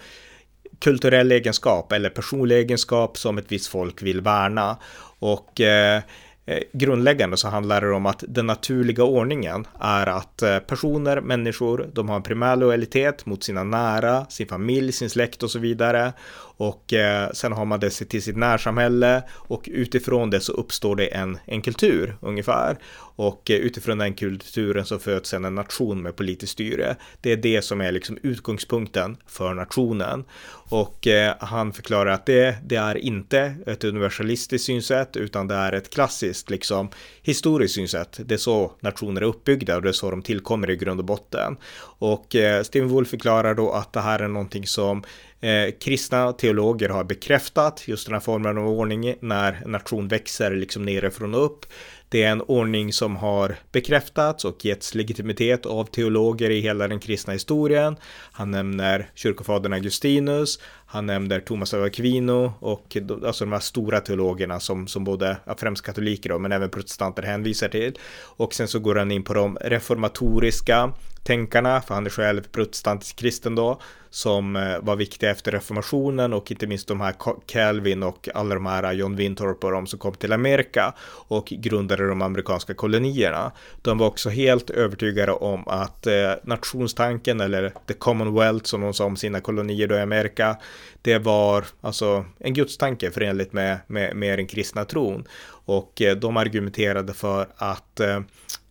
kulturell 0.79 1.31
egenskap 1.31 1.91
eller 1.91 2.09
personlig 2.09 2.55
egenskap 2.55 3.17
som 3.17 3.37
ett 3.37 3.51
visst 3.51 3.67
folk 3.67 4.01
vill 4.01 4.21
värna. 4.21 4.77
Och 5.19 5.61
eh, 5.61 6.01
eh 6.45 6.59
grundläggande 6.73 7.37
så 7.37 7.47
handlar 7.47 7.81
det 7.81 7.91
om 7.91 8.05
att 8.05 8.23
den 8.27 8.45
naturliga 8.45 9.03
ordningen 9.03 9.67
är 9.79 10.07
att 10.07 10.41
eh, 10.41 10.59
personer, 10.59 11.21
människor, 11.21 11.89
de 11.93 12.09
har 12.09 12.15
en 12.15 12.23
primär 12.23 12.55
lojalitet 12.55 13.25
mot 13.25 13.43
sina 13.43 13.63
nära, 13.63 14.25
sin 14.25 14.47
familj, 14.47 14.91
sin 14.91 15.09
släkt 15.09 15.43
och 15.43 15.51
så 15.51 15.59
vidare. 15.59 16.13
Och 16.59 16.93
eh, 16.93 17.31
sen 17.31 17.51
har 17.51 17.65
man 17.65 17.79
det 17.79 17.89
till 17.89 18.23
sitt 18.23 18.37
närsamhälle 18.37 19.23
och 19.31 19.69
utifrån 19.71 20.29
det 20.29 20.39
så 20.39 20.51
uppstår 20.51 20.95
det 20.95 21.07
en, 21.07 21.37
en 21.45 21.61
kultur 21.61 22.17
ungefär. 22.21 22.77
Och 23.15 23.51
eh, 23.51 23.57
utifrån 23.57 23.97
den 23.97 24.13
kulturen 24.13 24.85
så 24.85 24.99
föds 24.99 25.29
sen 25.29 25.45
en 25.45 25.55
nation 25.55 26.01
med 26.01 26.15
politiskt 26.15 26.51
styre. 26.53 26.95
Det 27.21 27.31
är 27.31 27.37
det 27.37 27.61
som 27.61 27.81
är 27.81 27.91
liksom 27.91 28.17
utgångspunkten 28.23 29.17
för 29.27 29.53
nationen. 29.53 30.25
Och 30.51 31.07
eh, 31.07 31.35
han 31.39 31.73
förklarar 31.73 32.11
att 32.11 32.25
det, 32.25 32.57
det 32.63 32.75
är 32.75 32.97
inte 32.97 33.55
ett 33.65 33.83
universalistiskt 33.83 34.65
synsätt 34.65 35.17
utan 35.17 35.47
det 35.47 35.55
är 35.55 35.71
ett 35.73 35.89
klassiskt 35.89 36.49
liksom 36.49 36.89
historiskt 37.21 37.75
synsätt. 37.75 38.19
Det 38.25 38.33
är 38.33 38.37
så 38.37 38.71
nationer 38.79 39.21
är 39.21 39.25
uppbyggda 39.25 39.75
och 39.75 39.81
det 39.81 39.89
är 39.89 39.93
så 39.93 40.11
de 40.11 40.21
tillkommer 40.21 40.69
i 40.69 40.75
grund 40.75 40.99
och 40.99 41.05
botten. 41.05 41.57
Och 41.99 42.35
eh, 42.35 42.63
Steven 42.63 42.89
Wolf 42.89 43.09
förklarar 43.09 43.55
då 43.55 43.71
att 43.71 43.93
det 43.93 44.01
här 44.01 44.19
är 44.19 44.27
någonting 44.27 44.67
som 44.67 45.03
Eh, 45.41 45.71
kristna 45.79 46.33
teologer 46.33 46.89
har 46.89 47.03
bekräftat 47.03 47.87
just 47.87 48.05
den 48.05 48.13
här 48.13 48.19
formen 48.19 48.57
av 48.57 48.67
ordning 48.67 49.15
när 49.19 49.61
en 49.65 49.71
nation 49.71 50.07
växer 50.07 50.51
liksom 50.51 50.83
nerifrån 50.85 51.35
och 51.35 51.45
upp. 51.45 51.65
Det 52.11 52.23
är 52.23 52.31
en 52.31 52.41
ordning 52.41 52.93
som 52.93 53.15
har 53.15 53.55
bekräftats 53.71 54.45
och 54.45 54.65
getts 54.65 54.95
legitimitet 54.95 55.65
av 55.65 55.85
teologer 55.85 56.49
i 56.49 56.61
hela 56.61 56.87
den 56.87 56.99
kristna 56.99 57.33
historien. 57.33 57.95
Han 58.31 58.51
nämner 58.51 59.09
kyrkofadern 59.15 59.73
Augustinus, 59.73 60.59
han 60.85 61.05
nämner 61.05 61.39
Thomas 61.39 61.73
av 61.73 61.83
Aquino 61.83 62.53
och 62.59 62.97
alltså 63.25 63.45
de 63.45 63.51
här 63.51 63.59
stora 63.59 63.99
teologerna 63.99 64.59
som, 64.59 64.87
som 64.87 65.03
både, 65.03 65.37
främst 65.57 65.85
katoliker 65.85 66.29
då, 66.29 66.39
men 66.39 66.51
även 66.51 66.69
protestanter 66.69 67.23
hänvisar 67.23 67.67
till. 67.67 67.97
Och 68.21 68.53
sen 68.53 68.67
så 68.67 68.79
går 68.79 68.95
han 68.95 69.11
in 69.11 69.23
på 69.23 69.33
de 69.33 69.57
reformatoriska 69.61 70.93
tänkarna, 71.23 71.81
för 71.81 71.93
han 71.95 72.05
är 72.05 72.09
själv 72.09 72.41
protestantisk 72.51 73.15
kristen 73.15 73.55
då, 73.55 73.81
som 74.09 74.55
eh, 74.55 74.79
var 74.81 74.95
viktiga 74.95 75.31
efter 75.31 75.51
reformationen 75.51 76.33
och 76.33 76.51
inte 76.51 76.67
minst 76.67 76.87
de 76.87 77.01
här 77.01 77.15
Calvin 77.45 78.03
och 78.03 78.29
alla 78.33 78.55
de 78.55 78.65
här 78.65 78.93
John 78.93 79.15
Winthorpe 79.15 79.67
och 79.67 79.73
de 79.73 79.87
som 79.87 79.99
kom 79.99 80.13
till 80.13 80.33
Amerika 80.33 80.93
och 81.27 81.45
grundade 81.45 81.98
de 82.07 82.21
amerikanska 82.21 82.73
kolonierna. 82.73 83.51
De 83.81 83.97
var 83.97 84.07
också 84.07 84.29
helt 84.29 84.69
övertygade 84.69 85.31
om 85.31 85.67
att 85.67 86.07
eh, 86.07 86.31
nationstanken 86.43 87.41
eller 87.41 87.73
the 87.87 87.93
commonwealth 87.93 88.65
som 88.65 88.81
de 88.81 88.93
sa 88.93 89.05
om 89.05 89.15
sina 89.15 89.41
kolonier 89.41 89.87
då 89.87 89.95
i 89.95 90.01
Amerika, 90.01 90.57
det 91.01 91.17
var 91.17 91.65
alltså 91.81 92.25
en 92.39 92.53
gudstanke 92.53 93.11
förenligt 93.11 93.53
med, 93.53 93.77
med, 93.87 94.15
med 94.15 94.39
den 94.39 94.47
kristna 94.47 94.85
tron. 94.85 95.27
Och 95.65 96.01
eh, 96.01 96.15
de 96.15 96.37
argumenterade 96.37 97.13
för 97.13 97.47
att 97.55 97.99
eh, 97.99 98.21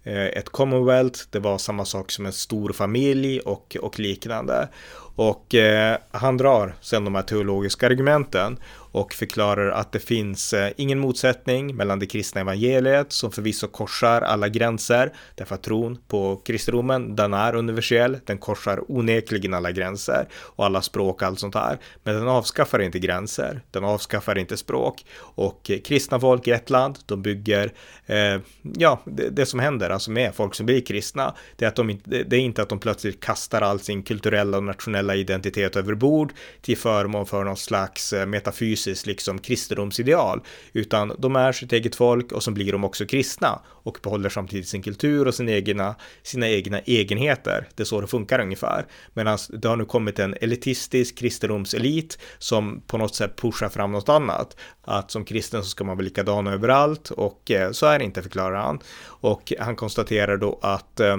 eh 0.05 0.27
ett 0.27 0.49
commonwealth, 0.49 1.21
det 1.31 1.39
var 1.39 1.59
samma 1.59 1.85
sak 1.85 2.11
som 2.11 2.27
en 2.27 2.33
stor 2.33 2.73
familj 2.73 3.41
och, 3.41 3.77
och 3.81 3.99
liknande. 3.99 4.69
Och 5.19 5.55
eh, 5.55 5.99
han 6.11 6.37
drar 6.37 6.75
sen 6.81 7.05
de 7.05 7.15
här 7.15 7.23
teologiska 7.23 7.87
argumenten 7.87 8.59
och 8.93 9.15
förklarar 9.15 9.71
att 9.71 9.93
det 9.93 9.99
finns 9.99 10.53
eh, 10.53 10.73
ingen 10.77 10.99
motsättning 10.99 11.77
mellan 11.77 11.99
det 11.99 12.07
kristna 12.07 12.41
evangeliet 12.41 13.13
som 13.13 13.33
förvisso 13.33 13.67
korsar 13.67 14.21
alla 14.21 14.49
gränser 14.49 15.13
därför 15.35 15.55
att 15.55 15.63
tron 15.63 15.99
på 16.09 16.37
kristendomen 16.37 17.17
den 17.17 17.35
är 17.35 17.55
universell, 17.55 18.19
den 18.25 18.39
korsar 18.39 18.85
onekligen 18.89 19.55
alla 19.55 19.73
gränser 19.73 20.29
och 20.33 20.65
alla 20.65 20.83
språk 20.83 21.23
och 21.23 21.29
allt 21.29 21.41
sånt 21.41 21.55
där, 21.55 21.79
Men 22.03 22.15
den 22.15 22.29
avskaffar 22.29 22.79
inte 22.79 22.99
gränser, 22.99 23.61
den 23.71 23.85
avskaffar 23.85 24.39
inte 24.39 24.57
språk. 24.57 25.05
Och 25.19 25.71
kristna 25.85 26.21
folk 26.21 26.49
i 26.49 26.51
ett 26.51 26.71
land, 26.71 26.99
de 27.07 27.23
bygger, 27.23 27.73
eh, 28.07 28.41
ja, 28.63 29.01
det, 29.05 29.29
det, 29.31 29.47
som 29.47 29.61
händer 29.61 29.91
alltså 29.91 30.11
med 30.11 30.35
folk 30.35 30.55
som 30.55 30.67
blir 30.67 30.81
kristna, 30.81 31.35
det 31.57 31.65
är 31.65 31.69
att 31.69 31.77
de 31.77 32.01
det 32.05 32.37
är 32.37 32.41
inte 32.41 32.63
att 32.63 32.69
de 32.69 32.79
plötsligt 32.79 33.21
kastar 33.21 33.63
all 33.63 33.81
sin 33.81 34.03
kulturella 34.03 34.57
och 34.57 34.65
nationella 34.65 35.15
identitet 35.15 35.77
över 35.77 35.95
bord 35.95 36.33
till 36.61 36.77
förmån 36.77 37.27
för 37.27 37.45
någon 37.45 37.57
slags 37.57 38.13
eh, 38.13 38.27
metafysisk 38.27 38.79
metafysiskt 38.89 39.07
liksom 39.07 39.39
kristendomsideal, 39.39 40.41
utan 40.73 41.13
de 41.19 41.37
är 41.37 41.53
sitt 41.53 41.73
eget 41.73 41.97
folk 41.97 42.33
och 42.33 42.43
så 42.43 42.51
blir 42.51 42.73
de 42.73 42.85
också 42.85 43.07
kristna 43.07 43.61
och 43.85 43.99
behåller 44.03 44.29
samtidigt 44.31 44.69
sin 44.69 44.83
kultur 44.83 45.27
och 45.27 45.35
sina 45.35 45.53
egna, 45.53 45.97
sina 46.23 46.49
egna 46.49 46.81
egenheter. 46.87 47.69
Det 47.77 47.83
är 47.83 47.87
så 47.87 48.01
det 48.01 48.07
funkar 48.07 48.41
ungefär. 48.41 48.87
Medan 49.15 49.39
det 49.49 49.69
har 49.69 49.77
nu 49.77 49.85
kommit 49.85 50.19
en 50.19 50.35
elitistisk 50.41 51.19
kristendomselit 51.19 52.19
som 52.39 52.83
på 52.87 52.99
något 52.99 53.15
sätt 53.15 53.37
pushar 53.37 53.69
fram 53.69 53.93
något 53.93 54.09
annat. 54.09 54.57
Att 54.85 55.11
som 55.11 55.25
kristen 55.25 55.63
så 55.63 55.69
ska 55.69 55.85
man 55.85 55.97
vara 55.97 56.05
likadan 56.05 56.47
överallt 56.47 57.11
och 57.11 57.51
eh, 57.51 57.73
så 57.73 57.87
är 57.87 57.99
det 57.99 58.05
inte 58.05 58.23
förklarar 58.23 58.61
han. 58.61 58.81
Och 59.23 59.53
han 59.61 59.77
konstaterar 59.77 60.37
då 60.37 60.59
att 60.63 61.01
eh, 61.01 61.17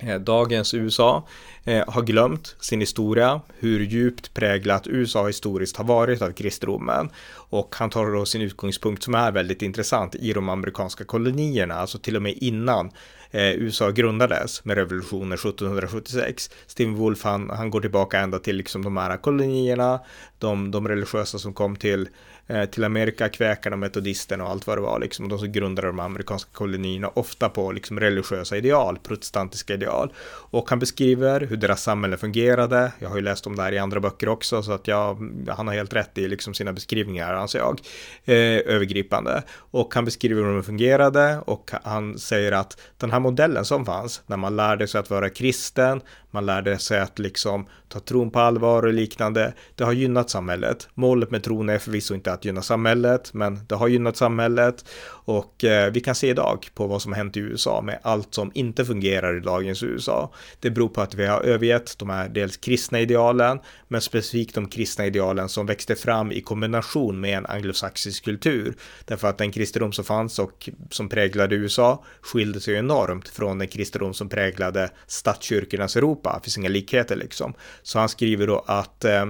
Eh, 0.00 0.20
dagens 0.20 0.74
USA 0.74 1.26
eh, 1.64 1.84
har 1.88 2.02
glömt 2.02 2.56
sin 2.60 2.80
historia, 2.80 3.40
hur 3.58 3.80
djupt 3.80 4.34
präglat 4.34 4.86
USA 4.86 5.26
historiskt 5.26 5.76
har 5.76 5.84
varit 5.84 6.22
av 6.22 6.32
kristendomen. 6.32 7.10
Och 7.34 7.74
han 7.78 7.90
tar 7.90 8.06
då 8.06 8.26
sin 8.26 8.42
utgångspunkt 8.42 9.02
som 9.02 9.14
är 9.14 9.32
väldigt 9.32 9.62
intressant 9.62 10.14
i 10.14 10.32
de 10.32 10.48
amerikanska 10.48 11.04
kolonierna, 11.04 11.74
alltså 11.74 11.98
till 11.98 12.16
och 12.16 12.22
med 12.22 12.32
innan 12.32 12.90
eh, 13.30 13.52
USA 13.52 13.90
grundades 13.90 14.64
med 14.64 14.76
revolutionen 14.76 15.32
1776. 15.32 16.50
Steve 16.66 16.90
Wolf 16.90 17.24
han, 17.24 17.50
han 17.50 17.70
går 17.70 17.80
tillbaka 17.80 18.18
ända 18.18 18.38
till 18.38 18.56
liksom 18.56 18.84
de 18.84 18.96
här 18.96 19.16
kolonierna, 19.16 20.00
de, 20.38 20.70
de 20.70 20.88
religiösa 20.88 21.38
som 21.38 21.54
kom 21.54 21.76
till 21.76 22.08
Eh, 22.46 22.64
till 22.64 22.84
Amerika, 22.84 23.28
kväkarna, 23.28 23.76
metodisterna 23.76 24.44
och 24.44 24.50
allt 24.50 24.66
vad 24.66 24.78
det 24.78 24.82
var, 24.82 24.98
liksom, 25.00 25.28
de 25.28 25.38
som 25.38 25.52
grundade 25.52 25.88
de 25.88 26.00
amerikanska 26.00 26.50
kolonierna, 26.52 27.08
ofta 27.14 27.48
på 27.48 27.72
liksom, 27.72 28.00
religiösa 28.00 28.56
ideal, 28.56 28.98
protestantiska 28.98 29.74
ideal. 29.74 30.12
Och 30.26 30.70
han 30.70 30.78
beskriver 30.78 31.40
hur 31.40 31.56
deras 31.56 31.82
samhälle 31.82 32.16
fungerade. 32.16 32.92
Jag 32.98 33.08
har 33.08 33.16
ju 33.16 33.22
läst 33.22 33.46
om 33.46 33.56
det 33.56 33.62
här 33.62 33.72
i 33.72 33.78
andra 33.78 34.00
böcker 34.00 34.28
också, 34.28 34.62
så 34.62 34.72
att 34.72 34.88
jag, 34.88 35.32
han 35.48 35.68
har 35.68 35.74
helt 35.74 35.92
rätt 35.92 36.18
i 36.18 36.28
liksom, 36.28 36.54
sina 36.54 36.72
beskrivningar, 36.72 37.34
anser 37.34 37.58
jag, 37.58 37.80
eh, 38.24 38.74
övergripande. 38.74 39.42
Och 39.56 39.94
han 39.94 40.04
beskriver 40.04 40.42
hur 40.42 40.54
de 40.54 40.62
fungerade 40.62 41.38
och 41.46 41.70
han 41.84 42.18
säger 42.18 42.52
att 42.52 42.80
den 42.96 43.10
här 43.10 43.20
modellen 43.20 43.64
som 43.64 43.86
fanns, 43.86 44.22
när 44.26 44.36
man 44.36 44.56
lärde 44.56 44.86
sig 44.86 44.98
att 44.98 45.10
vara 45.10 45.28
kristen, 45.28 46.00
man 46.30 46.46
lärde 46.46 46.78
sig 46.78 47.00
att 47.00 47.18
liksom 47.18 47.66
ta 47.88 48.00
tron 48.00 48.30
på 48.30 48.40
allvar 48.40 48.82
och 48.82 48.92
liknande. 48.92 49.54
Det 49.74 49.84
har 49.84 49.92
gynnat 49.92 50.30
samhället. 50.30 50.88
Målet 50.94 51.30
med 51.30 51.42
tron 51.42 51.68
är 51.68 51.78
förvisso 51.78 52.14
inte 52.14 52.32
att 52.34 52.44
gynna 52.44 52.62
samhället, 52.62 53.34
men 53.34 53.60
det 53.66 53.74
har 53.74 53.88
gynnat 53.88 54.16
samhället 54.16 54.84
och 55.26 55.64
eh, 55.64 55.92
vi 55.92 56.00
kan 56.00 56.14
se 56.14 56.28
idag 56.28 56.68
på 56.74 56.86
vad 56.86 57.02
som 57.02 57.12
har 57.12 57.16
hänt 57.16 57.36
i 57.36 57.40
USA 57.40 57.80
med 57.82 57.98
allt 58.02 58.34
som 58.34 58.50
inte 58.54 58.84
fungerar 58.84 59.36
i 59.36 59.40
dagens 59.40 59.82
USA. 59.82 60.32
Det 60.60 60.70
beror 60.70 60.88
på 60.88 61.00
att 61.00 61.14
vi 61.14 61.26
har 61.26 61.40
övergett 61.40 61.98
de 61.98 62.10
här 62.10 62.28
dels 62.28 62.56
kristna 62.56 63.00
idealen, 63.00 63.58
men 63.88 64.00
specifikt 64.00 64.54
de 64.54 64.68
kristna 64.68 65.06
idealen 65.06 65.48
som 65.48 65.66
växte 65.66 65.94
fram 65.94 66.32
i 66.32 66.40
kombination 66.40 67.20
med 67.20 67.38
en 67.38 67.46
anglosaxisk 67.46 68.24
kultur. 68.24 68.74
Därför 69.04 69.28
att 69.28 69.38
den 69.38 69.52
kristendom 69.52 69.92
som 69.92 70.04
fanns 70.04 70.38
och 70.38 70.70
som 70.90 71.08
präglade 71.08 71.54
USA 71.54 72.04
skilde 72.20 72.60
sig 72.60 72.74
enormt 72.74 73.28
från 73.28 73.58
den 73.58 73.68
kristendom 73.68 74.14
som 74.14 74.28
präglade 74.28 74.90
statskyrkornas 75.06 75.96
Europa. 75.96 76.34
Det 76.38 76.44
finns 76.44 76.58
inga 76.58 76.68
likheter 76.68 77.16
liksom. 77.16 77.54
Så 77.82 77.98
han 77.98 78.08
skriver 78.08 78.46
då 78.46 78.64
att 78.66 79.04
eh, 79.04 79.26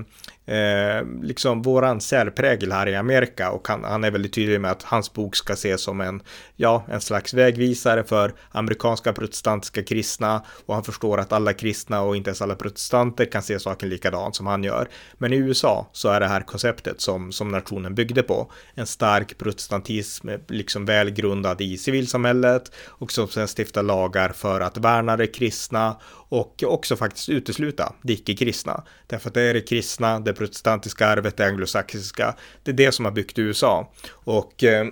eh, 0.46 1.06
liksom 1.22 1.62
våran 1.62 2.00
särprägel 2.00 2.72
här 2.72 2.88
i 2.88 2.94
Amerika 2.94 3.50
och 3.50 3.68
han, 3.68 3.84
han, 3.84 4.04
är 4.04 4.10
väldigt 4.10 4.32
tydlig 4.32 4.60
med 4.60 4.70
att 4.70 4.82
hans 4.82 5.12
bok 5.12 5.36
ska 5.36 5.52
ses 5.52 5.82
som 5.82 6.00
en, 6.00 6.22
ja, 6.56 6.84
en 6.88 7.00
slags 7.00 7.34
vägvisare 7.34 8.04
för 8.04 8.34
amerikanska 8.50 9.12
protestantiska 9.12 9.82
kristna 9.82 10.42
och 10.66 10.74
han 10.74 10.84
förstår 10.84 11.18
att 11.18 11.32
alla 11.32 11.52
kristna 11.52 12.02
och 12.02 12.16
inte 12.16 12.30
ens 12.30 12.42
alla 12.42 12.54
protestanter 12.54 13.24
kan 13.24 13.42
se 13.42 13.60
saken 13.60 13.88
likadant 13.88 14.36
som 14.36 14.46
han 14.46 14.64
gör. 14.64 14.88
Men 15.18 15.32
i 15.32 15.36
USA 15.36 15.88
så 15.92 16.08
är 16.08 16.20
det 16.20 16.26
här 16.26 16.40
konceptet 16.40 17.00
som, 17.00 17.32
som 17.32 17.48
nationen 17.48 17.94
byggde 17.94 18.22
på. 18.22 18.52
En 18.74 18.86
stark 18.86 19.38
protestantism, 19.38 20.28
liksom 20.48 20.84
välgrundad 20.84 21.60
i 21.60 21.78
civilsamhället 21.78 22.72
och 22.86 23.12
som 23.12 23.28
sen 23.28 23.48
stiftar 23.48 23.82
lagar 23.82 24.28
för 24.28 24.60
att 24.60 24.76
värna 24.76 25.16
det 25.16 25.26
kristna 25.26 25.96
och 26.34 26.62
också 26.66 26.96
faktiskt 26.96 27.28
utesluta 27.28 27.92
det 28.02 28.12
icke-kristna. 28.12 28.84
Därför 29.06 29.28
att 29.28 29.34
det 29.34 29.42
är 29.42 29.54
det 29.54 29.60
kristna, 29.60 30.20
det 30.20 30.32
protestantiska 30.32 31.06
arvet, 31.06 31.36
det 31.36 31.46
anglosaxiska, 31.46 32.34
det 32.62 32.70
är 32.70 32.74
det 32.74 32.92
som 32.92 33.04
har 33.04 33.12
byggt 33.12 33.38
USA. 33.38 33.92
Och 34.10 34.64
eh, 34.64 34.86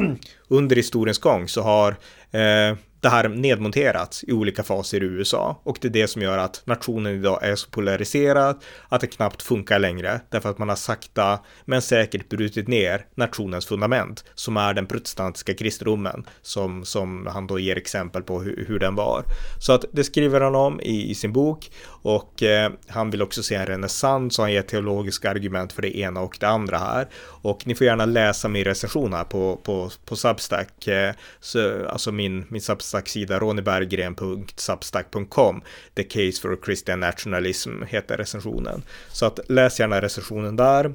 under 0.48 0.76
historiens 0.76 1.18
gång 1.18 1.48
så 1.48 1.62
har 1.62 1.90
eh, 2.30 2.76
det 3.00 3.08
här 3.08 3.28
nedmonterats 3.28 4.24
i 4.24 4.32
olika 4.32 4.62
faser 4.62 5.02
i 5.02 5.06
USA 5.06 5.60
och 5.62 5.78
det 5.80 5.88
är 5.88 5.92
det 5.92 6.08
som 6.08 6.22
gör 6.22 6.38
att 6.38 6.62
nationen 6.64 7.14
idag 7.14 7.38
är 7.42 7.56
så 7.56 7.70
polariserad 7.70 8.62
att 8.88 9.00
det 9.00 9.06
knappt 9.06 9.42
funkar 9.42 9.78
längre 9.78 10.20
därför 10.30 10.50
att 10.50 10.58
man 10.58 10.68
har 10.68 10.76
sakta 10.76 11.38
men 11.64 11.82
säkert 11.82 12.28
brutit 12.28 12.68
ner 12.68 13.06
nationens 13.14 13.66
fundament 13.66 14.24
som 14.34 14.56
är 14.56 14.74
den 14.74 14.86
protestantiska 14.86 15.54
kristendomen 15.54 16.26
som, 16.42 16.84
som 16.84 17.26
han 17.26 17.46
då 17.46 17.58
ger 17.58 17.76
exempel 17.76 18.22
på 18.22 18.40
hur, 18.40 18.64
hur 18.68 18.78
den 18.78 18.94
var. 18.94 19.24
Så 19.60 19.72
att 19.72 19.84
det 19.92 20.04
skriver 20.04 20.40
han 20.40 20.54
om 20.54 20.80
i, 20.80 21.10
i 21.10 21.14
sin 21.14 21.32
bok 21.32 21.70
och 21.86 22.42
eh, 22.42 22.72
han 22.88 23.10
vill 23.10 23.22
också 23.22 23.42
se 23.42 23.54
en 23.54 23.66
renässans 23.66 24.38
och 24.38 24.44
han 24.44 24.52
ger 24.52 24.62
teologiska 24.62 25.30
argument 25.30 25.72
för 25.72 25.82
det 25.82 25.98
ena 25.98 26.20
och 26.20 26.36
det 26.40 26.48
andra 26.48 26.78
här. 26.78 27.08
Och 27.42 27.66
ni 27.66 27.74
får 27.74 27.86
gärna 27.86 28.06
läsa 28.06 28.48
min 28.48 28.64
recension 28.64 29.12
här 29.12 29.24
på, 29.24 29.56
på, 29.56 29.90
på 30.04 30.16
Substack, 30.16 30.86
eh, 30.86 31.14
så, 31.40 31.88
alltså 31.88 32.12
min, 32.12 32.44
min 32.48 32.60
substack 32.60 32.87
Substack-sida 32.88 33.38
roniberggren.substack.com 33.38 35.62
The 35.94 36.02
Case 36.02 36.40
for 36.40 36.58
Christian 36.64 37.00
Nationalism 37.00 37.82
heter 37.82 38.16
recensionen. 38.16 38.82
Så 39.12 39.26
att 39.26 39.40
läs 39.48 39.80
gärna 39.80 40.00
recensionen 40.00 40.56
där. 40.56 40.94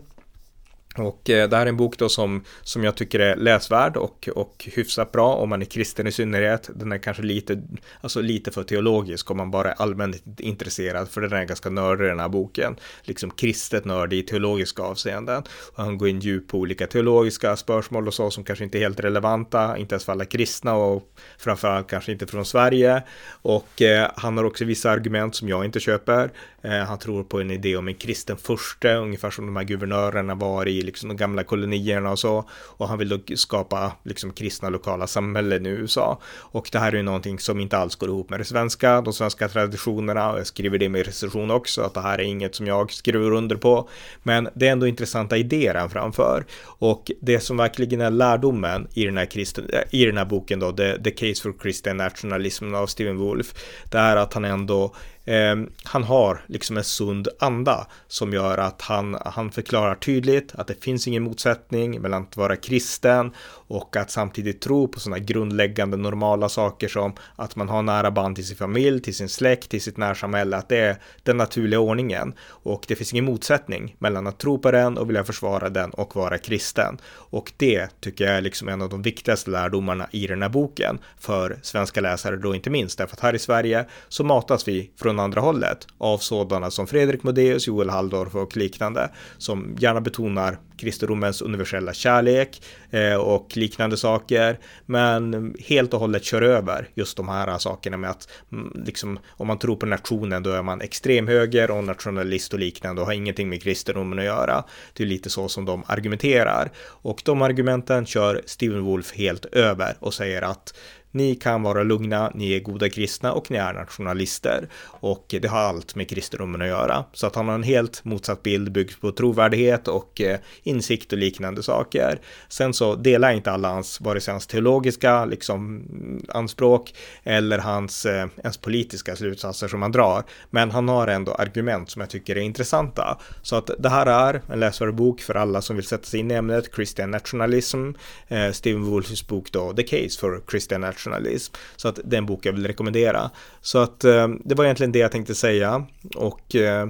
Och 0.97 1.29
eh, 1.29 1.50
det 1.50 1.57
här 1.57 1.65
är 1.65 1.69
en 1.69 1.77
bok 1.77 1.97
då 1.97 2.09
som, 2.09 2.43
som 2.62 2.83
jag 2.83 2.95
tycker 2.95 3.19
är 3.19 3.35
läsvärd 3.35 3.97
och, 3.97 4.29
och 4.35 4.69
hyfsat 4.73 5.12
bra 5.12 5.35
om 5.35 5.50
man 5.50 5.62
är 5.62 5.65
kristen 5.65 6.07
i 6.07 6.12
synnerhet. 6.12 6.69
Den 6.75 6.91
är 6.91 6.97
kanske 6.97 7.23
lite, 7.23 7.63
alltså 8.01 8.21
lite 8.21 8.51
för 8.51 8.63
teologisk 8.63 9.31
om 9.31 9.38
man 9.38 9.51
bara 9.51 9.71
är 9.71 9.81
allmänt 9.81 10.39
intresserad 10.39 11.09
för 11.09 11.21
den 11.21 11.33
är 11.33 11.45
ganska 11.45 11.69
nördig 11.69 12.07
den 12.07 12.19
här 12.19 12.29
boken. 12.29 12.75
Liksom 13.01 13.31
kristet 13.31 13.85
nördig 13.85 14.19
i 14.19 14.23
teologiska 14.23 14.83
avseenden. 14.83 15.43
Och 15.73 15.83
han 15.83 15.97
går 15.97 16.09
in 16.09 16.19
djupt 16.19 16.51
på 16.51 16.57
olika 16.57 16.88
teologiska 16.88 17.55
spörsmål 17.55 18.07
och 18.07 18.13
så 18.13 18.31
som 18.31 18.43
kanske 18.43 18.63
inte 18.63 18.77
är 18.77 18.81
helt 18.81 19.00
relevanta, 19.00 19.77
inte 19.77 19.95
ens 19.95 20.05
för 20.05 20.12
alla 20.12 20.25
kristna 20.25 20.73
och 20.75 21.03
framförallt 21.38 21.88
kanske 21.88 22.12
inte 22.12 22.27
från 22.27 22.45
Sverige. 22.45 23.03
Och 23.41 23.81
eh, 23.81 24.12
han 24.15 24.38
har 24.38 24.43
också 24.43 24.65
vissa 24.65 24.91
argument 24.91 25.35
som 25.35 25.50
jag 25.50 25.65
inte 25.65 25.79
köper. 25.79 26.31
Eh, 26.62 26.71
han 26.71 27.00
tror 27.00 27.23
på 27.23 27.41
en 27.41 27.51
idé 27.51 27.77
om 27.77 27.88
en 27.88 27.95
kristen 27.95 28.38
förste, 28.38 28.95
ungefär 28.95 29.29
som 29.29 29.45
de 29.45 29.55
här 29.55 29.63
guvernörerna 29.63 30.35
var 30.35 30.67
i 30.67 30.82
liksom 30.83 31.09
de 31.09 31.17
gamla 31.17 31.43
kolonierna 31.43 32.11
och 32.11 32.19
så. 32.19 32.49
Och 32.51 32.87
han 32.87 32.97
vill 32.97 33.09
då 33.09 33.19
skapa 33.35 33.91
liksom 34.03 34.33
kristna 34.33 34.69
lokala 34.69 35.07
samhällen 35.07 35.65
i 35.65 35.69
USA. 35.69 36.19
Och 36.37 36.69
det 36.71 36.79
här 36.79 36.91
är 36.91 36.97
ju 36.97 37.03
någonting 37.03 37.39
som 37.39 37.59
inte 37.59 37.77
alls 37.77 37.95
går 37.95 38.09
ihop 38.09 38.29
med 38.29 38.39
det 38.39 38.45
svenska, 38.45 39.01
de 39.01 39.13
svenska 39.13 39.47
traditionerna. 39.47 40.31
Och 40.31 40.39
jag 40.39 40.47
skriver 40.47 40.77
det 40.77 40.89
med 40.89 41.05
recension 41.05 41.51
också, 41.51 41.81
att 41.81 41.93
det 41.93 42.01
här 42.01 42.19
är 42.19 42.23
inget 42.23 42.55
som 42.55 42.67
jag 42.67 42.91
skriver 42.91 43.31
under 43.31 43.55
på. 43.55 43.89
Men 44.23 44.49
det 44.53 44.67
är 44.67 44.71
ändå 44.71 44.87
intressanta 44.87 45.37
idéer 45.37 45.75
han 45.75 45.89
framför. 45.89 46.45
Och 46.63 47.11
det 47.21 47.39
som 47.39 47.57
verkligen 47.57 48.01
är 48.01 48.11
lärdomen 48.11 48.87
i 48.93 49.05
den 49.05 49.17
här, 49.17 49.25
kristen, 49.25 49.69
eh, 49.73 49.81
i 49.89 50.05
den 50.05 50.17
här 50.17 50.25
boken 50.25 50.59
då, 50.59 50.71
The, 50.71 51.03
The 51.03 51.11
Case 51.11 51.41
for 51.41 51.53
Christian 51.61 51.97
Nationalism 51.97 52.75
av 52.75 52.87
Stephen 52.87 53.17
Wolf, 53.17 53.53
det 53.91 53.97
är 53.97 54.15
att 54.15 54.33
han 54.33 54.45
ändå 54.45 54.95
eh, 55.25 55.56
han 55.84 56.03
har 56.03 56.42
liksom 56.48 56.77
en 56.77 56.84
sund 56.84 57.27
anda 57.39 57.88
som 58.08 58.34
gör 58.34 58.58
att 58.58 58.82
han, 58.82 59.18
han 59.25 59.51
förklarar 59.51 59.96
tydligt 59.96 60.56
att 60.56 60.68
det 60.68 60.84
finns 60.84 61.08
ingen 61.08 61.24
motsättning 61.24 62.01
mellan 62.01 62.24
att 62.24 62.38
vara 62.38 62.56
kristen 62.56 63.32
och 63.74 63.96
att 63.96 64.12
samtidigt 64.12 64.62
tro 64.62 64.88
på 64.88 65.00
sådana 65.00 65.20
grundläggande 65.20 65.98
normala 65.98 66.50
saker 66.50 66.88
som 66.88 67.13
att 67.36 67.56
man 67.56 67.70
har 67.70 67.82
nära 67.82 68.12
band 68.12 68.36
till 68.36 68.48
sin 68.48 68.58
familj, 68.58 69.01
till 69.01 69.15
sin 69.15 69.30
släkt, 69.30 69.70
till 69.70 69.82
sitt 69.82 69.98
närsamhälle, 69.98 70.58
att 70.58 70.70
det 70.70 70.77
är 70.77 70.98
den 71.24 71.38
naturliga 71.38 71.80
ordningen. 71.80 72.34
Och 72.48 72.86
det 72.88 72.96
finns 72.96 73.13
ingen 73.13 73.25
motsättning 73.25 73.96
mellan 74.00 74.27
att 74.27 74.39
tro 74.39 74.60
på 74.60 74.72
den 74.72 74.98
och 74.98 75.10
vilja 75.10 75.24
försvara 75.24 75.70
den 75.70 75.89
och 75.89 76.15
vara 76.15 76.38
kristen. 76.38 76.98
Och 77.06 77.53
det 77.58 78.01
tycker 78.01 78.25
jag 78.25 78.36
är 78.36 78.42
liksom 78.42 78.70
en 78.70 78.82
av 78.82 78.89
de 78.89 79.01
viktigaste 79.01 79.51
lärdomarna 79.51 80.08
i 80.12 80.27
den 80.27 80.42
här 80.42 80.50
boken 80.50 81.00
för 81.20 81.60
svenska 81.62 82.01
läsare 82.01 82.36
då 82.36 82.56
inte 82.56 82.70
minst, 82.70 82.98
därför 82.98 83.15
att 83.15 83.20
här 83.20 83.36
i 83.36 83.39
Sverige 83.39 83.86
så 84.10 84.24
matas 84.24 84.68
vi 84.68 84.92
från 84.96 85.20
andra 85.20 85.42
hållet 85.42 85.88
av 85.98 86.18
sådana 86.18 86.72
som 86.72 86.88
Fredrik 86.88 87.24
Modéus, 87.24 87.68
Joel 87.68 87.89
Halldorf 87.89 88.36
och 88.36 88.58
liknande 88.58 89.10
som 89.38 89.75
gärna 89.80 90.01
betonar 90.01 90.58
kristendomens 90.77 91.42
universella 91.42 91.94
kärlek 91.94 92.62
eh, 92.89 93.15
och 93.15 93.58
liknande 93.63 93.98
saker. 93.98 94.60
Men 94.86 95.55
helt 95.60 95.93
och 95.93 96.00
hållet 96.00 96.24
kör 96.24 96.41
över 96.41 96.89
just 96.96 97.17
de 97.17 97.29
här 97.29 97.58
sakerna 97.58 97.98
med 97.98 98.10
att 98.10 98.29
mm, 98.51 98.84
liksom 98.86 99.20
om 99.29 99.48
man 99.48 99.60
tror 99.60 99.75
på 99.75 99.86
nationen 99.86 100.43
då 100.43 100.50
är 100.50 100.62
man 100.62 100.82
extremhöger 100.82 101.72
och 101.72 101.84
nationalist 101.84 102.53
och 102.53 102.60
liknande 102.60 103.01
och 103.01 103.08
har 103.08 103.13
ingenting 103.13 103.50
med 103.50 103.63
kristendomen 103.63 104.20
att 104.20 104.25
göra. 104.25 104.63
Det 104.93 105.03
är 105.03 105.08
lite 105.08 105.29
så 105.29 105.50
som 105.50 105.65
de 105.65 105.84
argumenterar 105.88 106.72
och 107.03 107.22
de 107.25 107.41
argumenten 107.41 108.05
kör 108.05 108.41
Steven 108.46 108.84
Wolf 108.84 109.13
helt 109.13 109.46
över 109.46 109.96
och 110.00 110.13
säger 110.13 110.41
att 110.41 110.74
ni 111.13 111.36
kan 111.36 111.63
vara 111.63 111.84
lugna, 111.84 112.32
ni 112.36 112.53
är 112.53 112.60
goda 112.60 112.89
kristna 112.89 113.34
och 113.34 113.51
ni 113.51 113.58
är 113.58 113.74
nationalister. 113.74 114.67
Och 114.86 115.25
det 115.41 115.48
har 115.48 115.60
allt 115.60 115.96
med 115.96 116.10
kristendomen 116.10 116.62
att 116.62 116.67
göra. 116.67 117.05
Så 117.13 117.27
att 117.27 117.36
han 117.36 117.48
har 117.48 117.55
en 117.55 117.63
helt 117.63 118.05
motsatt 118.05 118.43
bild 118.43 118.72
byggd 118.72 118.91
på 119.01 119.12
trovärdighet 119.12 119.88
och 119.88 120.22
eh, 120.22 120.39
insikt 120.63 121.12
och 121.12 121.17
liknande 121.17 121.63
saker. 121.63 122.20
Sen 122.50 122.74
så 122.74 122.96
delar 122.96 123.27
jag 123.27 123.38
inte 123.38 123.51
alla 123.51 123.70
hans, 123.70 124.01
vare 124.01 124.22
sig 124.22 124.32
hans 124.32 124.48
teologiska 124.48 125.25
liksom, 125.25 125.60
mm, 125.65 126.25
anspråk 126.29 126.93
eller 127.24 127.57
hans 127.57 128.05
eh, 128.05 128.27
ens 128.37 128.57
politiska 128.57 129.16
slutsatser 129.16 129.68
som 129.68 129.81
han 129.81 129.92
drar. 129.92 130.24
Men 130.50 130.72
han 130.72 130.90
har 130.90 131.07
ändå 131.07 131.33
argument 131.33 131.90
som 131.90 132.00
jag 132.00 132.09
tycker 132.09 132.35
är 132.37 132.42
intressanta. 132.42 133.18
Så 133.42 133.55
att 133.55 133.70
det 133.79 133.90
här 133.90 134.05
är 134.05 134.42
en 134.50 134.59
läsvärd 134.59 134.96
bok 134.96 135.22
för 135.22 135.35
alla 135.35 135.61
som 135.61 135.75
vill 135.75 135.85
sätta 135.85 136.03
sig 136.03 136.20
in 136.20 136.31
i 136.31 136.33
ämnet 136.33 136.70
Christian 136.75 137.11
Nationalism. 137.11 137.92
Eh, 138.27 138.51
Steven 138.51 138.83
Wolfs 138.83 139.27
bok 139.27 139.51
då, 139.51 139.74
The 139.74 139.83
Case 139.83 140.20
for 140.20 140.44
Christian 140.50 140.81
Nationalism 140.81 141.02
journalism. 141.03 141.53
Så 141.75 141.87
att 141.87 142.00
det 142.03 142.16
är 142.16 142.18
en 142.18 142.25
bok 142.25 142.46
jag 142.46 142.53
vill 142.53 142.68
rekommendera. 142.68 143.31
Så 143.61 143.77
att 143.77 144.03
eh, 144.03 144.27
det 144.46 144.55
var 144.55 144.63
egentligen 144.63 144.92
det 144.92 145.00
jag 145.00 145.11
tänkte 145.11 145.35
säga. 145.35 145.85
Och 146.16 146.55
eh, 146.55 146.87